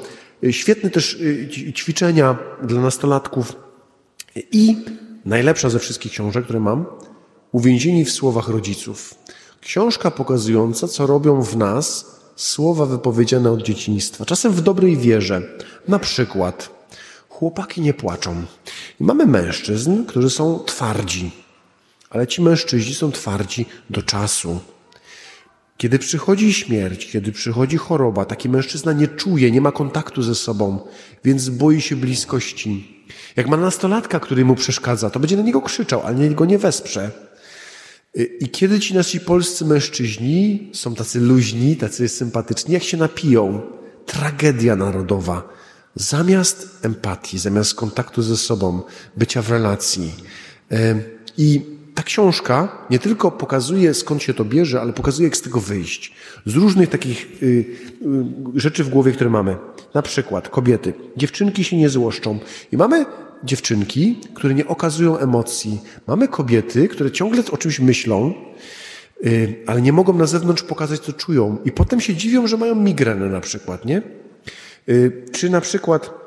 Świetne 0.50 0.90
też 0.90 1.14
y, 1.14 1.72
ćwiczenia 1.74 2.38
dla 2.62 2.80
nastolatków. 2.80 3.56
I 4.52 4.76
najlepsza 5.24 5.70
ze 5.70 5.78
wszystkich 5.78 6.12
książek, 6.12 6.44
które 6.44 6.60
mam, 6.60 6.86
Uwięzieni 7.54 8.04
w 8.04 8.10
słowach 8.10 8.48
rodziców. 8.48 9.14
Książka 9.60 10.10
pokazująca, 10.10 10.88
co 10.88 11.06
robią 11.06 11.42
w 11.42 11.56
nas 11.56 12.06
słowa 12.36 12.86
wypowiedziane 12.86 13.50
od 13.50 13.62
dzieciństwa, 13.62 14.24
czasem 14.24 14.52
w 14.52 14.60
dobrej 14.60 14.96
wierze. 14.96 15.42
Na 15.88 15.98
przykład, 15.98 16.70
chłopaki 17.28 17.80
nie 17.80 17.94
płaczą. 17.94 18.44
I 19.00 19.04
mamy 19.04 19.26
mężczyzn, 19.26 20.04
którzy 20.04 20.30
są 20.30 20.58
twardzi, 20.58 21.30
ale 22.10 22.26
ci 22.26 22.42
mężczyźni 22.42 22.94
są 22.94 23.12
twardzi 23.12 23.66
do 23.90 24.02
czasu. 24.02 24.60
Kiedy 25.76 25.98
przychodzi 25.98 26.54
śmierć, 26.54 27.10
kiedy 27.12 27.32
przychodzi 27.32 27.76
choroba, 27.76 28.24
taki 28.24 28.48
mężczyzna 28.48 28.92
nie 28.92 29.08
czuje, 29.08 29.50
nie 29.50 29.60
ma 29.60 29.72
kontaktu 29.72 30.22
ze 30.22 30.34
sobą, 30.34 30.78
więc 31.24 31.48
boi 31.48 31.80
się 31.80 31.96
bliskości. 31.96 33.04
Jak 33.36 33.48
ma 33.48 33.56
nastolatka, 33.56 34.20
który 34.20 34.44
mu 34.44 34.54
przeszkadza, 34.54 35.10
to 35.10 35.20
będzie 35.20 35.36
na 35.36 35.42
niego 35.42 35.60
krzyczał, 35.60 36.02
ale 36.04 36.30
go 36.30 36.44
nie 36.44 36.58
wesprze. 36.58 37.10
I 38.40 38.48
kiedy 38.48 38.80
ci 38.80 38.94
nasi 38.94 39.20
polscy 39.20 39.64
mężczyźni 39.64 40.70
są 40.72 40.94
tacy 40.94 41.20
luźni, 41.20 41.76
tacy 41.76 42.08
sympatyczni, 42.08 42.74
jak 42.74 42.82
się 42.82 42.96
napiją, 42.96 43.60
tragedia 44.06 44.76
narodowa. 44.76 45.48
Zamiast 45.94 46.78
empatii, 46.82 47.38
zamiast 47.38 47.74
kontaktu 47.74 48.22
ze 48.22 48.36
sobą, 48.36 48.82
bycia 49.16 49.42
w 49.42 49.50
relacji. 49.50 50.14
I 51.38 51.60
ta 51.94 52.02
książka 52.02 52.86
nie 52.90 52.98
tylko 52.98 53.30
pokazuje, 53.30 53.94
skąd 53.94 54.22
się 54.22 54.34
to 54.34 54.44
bierze, 54.44 54.80
ale 54.80 54.92
pokazuje, 54.92 55.28
jak 55.28 55.36
z 55.36 55.42
tego 55.42 55.60
wyjść. 55.60 56.12
Z 56.46 56.54
różnych 56.54 56.88
takich 56.88 57.42
y, 57.42 57.46
y, 57.46 57.66
rzeczy 58.54 58.84
w 58.84 58.88
głowie, 58.88 59.12
które 59.12 59.30
mamy. 59.30 59.56
Na 59.94 60.02
przykład 60.02 60.48
kobiety. 60.48 60.92
Dziewczynki 61.16 61.64
się 61.64 61.76
nie 61.76 61.88
złoszczą. 61.88 62.38
I 62.72 62.76
mamy 62.76 63.06
dziewczynki, 63.44 64.20
które 64.34 64.54
nie 64.54 64.66
okazują 64.66 65.18
emocji. 65.18 65.80
Mamy 66.06 66.28
kobiety, 66.28 66.88
które 66.88 67.10
ciągle 67.10 67.42
o 67.52 67.56
czymś 67.56 67.80
myślą, 67.80 68.34
y, 69.26 69.54
ale 69.66 69.82
nie 69.82 69.92
mogą 69.92 70.12
na 70.12 70.26
zewnątrz 70.26 70.62
pokazać, 70.62 71.00
co 71.00 71.12
czują. 71.12 71.58
I 71.64 71.72
potem 71.72 72.00
się 72.00 72.14
dziwią, 72.14 72.46
że 72.46 72.56
mają 72.56 72.74
migrenę 72.74 73.26
na 73.26 73.40
przykład, 73.40 73.84
nie? 73.84 74.02
Y, 74.88 75.24
czy 75.32 75.50
na 75.50 75.60
przykład 75.60 76.24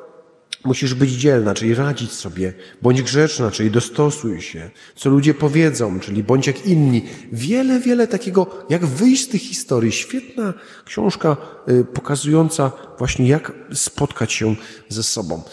Musisz 0.68 0.94
być 0.94 1.12
dzielna, 1.12 1.54
czyli 1.54 1.76
radzić 1.76 2.12
sobie. 2.12 2.54
Bądź 2.82 3.02
grzeczna, 3.02 3.52
czyli 3.52 3.72
dostosuj 3.72 4.42
się. 4.42 4.70
Co 4.96 5.10
ludzie 5.10 5.34
powiedzą, 5.34 6.00
czyli 6.00 6.24
bądź 6.24 6.48
jak 6.48 6.66
inni. 6.66 7.06
Wiele, 7.32 7.80
wiele 7.80 8.08
takiego, 8.08 8.66
jak 8.70 8.86
wyjść 8.86 9.24
z 9.24 9.28
tych 9.28 9.42
historii. 9.42 9.92
Świetna 9.92 10.54
książka 10.86 11.38
y, 11.70 11.86
pokazująca 11.86 12.72
właśnie, 12.98 13.28
jak 13.28 13.52
spotkać 13.74 14.34
się 14.34 14.56
ze 14.90 15.04
sobą. 15.04 15.44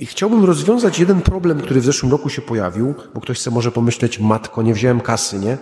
I 0.00 0.06
chciałbym 0.06 0.44
rozwiązać 0.44 0.98
jeden 0.98 1.20
problem, 1.22 1.60
który 1.60 1.80
w 1.80 1.84
zeszłym 1.84 2.12
roku 2.12 2.28
się 2.28 2.42
pojawił, 2.42 2.94
bo 3.14 3.20
ktoś 3.20 3.38
sobie 3.38 3.54
może 3.54 3.72
pomyśleć, 3.72 4.18
matko, 4.18 4.62
nie 4.62 4.74
wziąłem 4.74 5.00
kasy, 5.00 5.38
nie? 5.38 5.58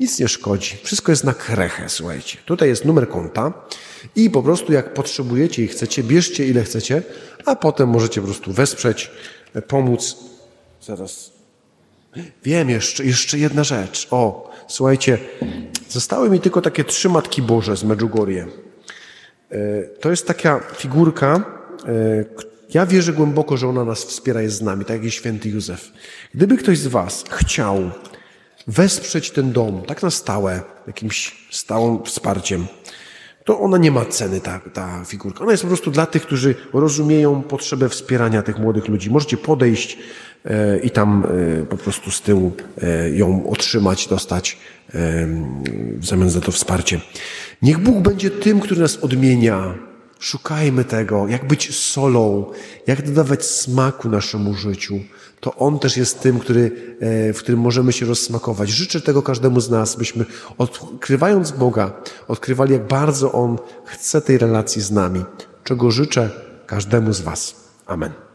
Nic 0.00 0.18
nie 0.18 0.28
szkodzi. 0.28 0.76
Wszystko 0.82 1.12
jest 1.12 1.24
na 1.24 1.34
krechę, 1.34 1.88
słuchajcie. 1.88 2.38
Tutaj 2.44 2.68
jest 2.68 2.84
numer 2.84 3.08
konta 3.08 3.52
i 4.16 4.30
po 4.30 4.42
prostu 4.42 4.72
jak 4.72 4.94
potrzebujecie 4.94 5.64
i 5.64 5.68
chcecie, 5.68 6.02
bierzcie 6.02 6.46
ile 6.46 6.64
chcecie, 6.64 7.02
a 7.44 7.56
potem 7.56 7.88
możecie 7.88 8.20
po 8.20 8.26
prostu 8.26 8.52
wesprzeć, 8.52 9.10
e, 9.54 9.62
pomóc. 9.62 10.16
Zaraz. 10.82 11.32
Wiem, 12.44 12.70
jeszcze, 12.70 13.04
jeszcze 13.04 13.38
jedna 13.38 13.64
rzecz. 13.64 14.08
O, 14.10 14.50
słuchajcie, 14.68 15.18
zostały 15.88 16.30
mi 16.30 16.40
tylko 16.40 16.60
takie 16.60 16.84
trzy 16.84 17.08
Matki 17.08 17.42
Boże 17.42 17.76
z 17.76 17.84
Medjugorje. 17.84 18.46
E, 19.50 19.82
to 19.82 20.10
jest 20.10 20.26
taka 20.26 20.60
figurka, 20.60 21.44
e, 21.84 22.57
ja 22.74 22.86
wierzę 22.86 23.12
głęboko, 23.12 23.56
że 23.56 23.68
ona 23.68 23.84
nas 23.84 24.04
wspiera, 24.04 24.42
jest 24.42 24.56
z 24.56 24.62
nami, 24.62 24.84
tak 24.84 24.96
jak 24.96 25.04
i 25.04 25.10
święty 25.10 25.48
Józef. 25.48 25.92
Gdyby 26.34 26.56
ktoś 26.56 26.78
z 26.78 26.86
was 26.86 27.24
chciał 27.30 27.90
wesprzeć 28.66 29.30
ten 29.30 29.52
dom, 29.52 29.82
tak 29.86 30.02
na 30.02 30.10
stałe, 30.10 30.62
jakimś 30.86 31.48
stałym 31.50 32.04
wsparciem, 32.04 32.66
to 33.48 33.60
ona 33.60 33.78
nie 33.78 33.90
ma 33.90 34.04
ceny, 34.04 34.40
ta, 34.40 34.60
ta 34.72 35.04
figurka. 35.04 35.42
Ona 35.42 35.52
jest 35.52 35.62
po 35.62 35.68
prostu 35.68 35.90
dla 35.90 36.06
tych, 36.06 36.22
którzy 36.22 36.54
rozumieją 36.72 37.42
potrzebę 37.42 37.88
wspierania 37.88 38.42
tych 38.42 38.58
młodych 38.58 38.88
ludzi. 38.88 39.10
Możecie 39.10 39.36
podejść 39.36 39.98
e, 40.44 40.78
i 40.78 40.90
tam 40.90 41.24
e, 41.60 41.66
po 41.66 41.76
prostu 41.76 42.10
z 42.10 42.20
tyłu 42.20 42.52
e, 42.82 43.10
ją 43.10 43.50
otrzymać, 43.50 44.06
dostać 44.06 44.58
w 45.98 46.06
zamian 46.06 46.30
za 46.30 46.40
to 46.40 46.52
wsparcie. 46.52 47.00
Niech 47.62 47.78
Bóg 47.78 47.98
będzie 47.98 48.30
tym, 48.30 48.60
który 48.60 48.80
nas 48.80 48.96
odmienia. 48.96 49.74
Szukajmy 50.18 50.84
tego, 50.84 51.28
jak 51.28 51.46
być 51.46 51.76
solą, 51.76 52.52
jak 52.86 53.02
dodawać 53.02 53.46
smaku 53.46 54.08
naszemu 54.08 54.54
życiu 54.54 55.00
to 55.40 55.54
On 55.56 55.78
też 55.78 55.96
jest 55.96 56.20
tym, 56.20 56.38
który, 56.38 56.96
e, 57.00 57.32
w 57.32 57.38
którym 57.38 57.60
możemy 57.60 57.92
się 57.92 58.06
rozsmakować. 58.06 58.70
Życzę 58.70 59.00
tego 59.00 59.22
każdemu 59.22 59.60
z 59.60 59.70
nas, 59.70 59.96
byśmy 59.96 60.24
odkrywając 60.58 61.50
Boga, 61.50 61.92
odkrywali, 62.28 62.72
jak 62.72 62.86
bardzo 62.86 63.32
On 63.32 63.58
chce 63.84 64.20
tej 64.20 64.38
relacji 64.38 64.82
z 64.82 64.90
nami, 64.90 65.24
czego 65.64 65.90
życzę 65.90 66.30
każdemu 66.66 67.12
z 67.12 67.20
Was. 67.20 67.54
Amen. 67.86 68.27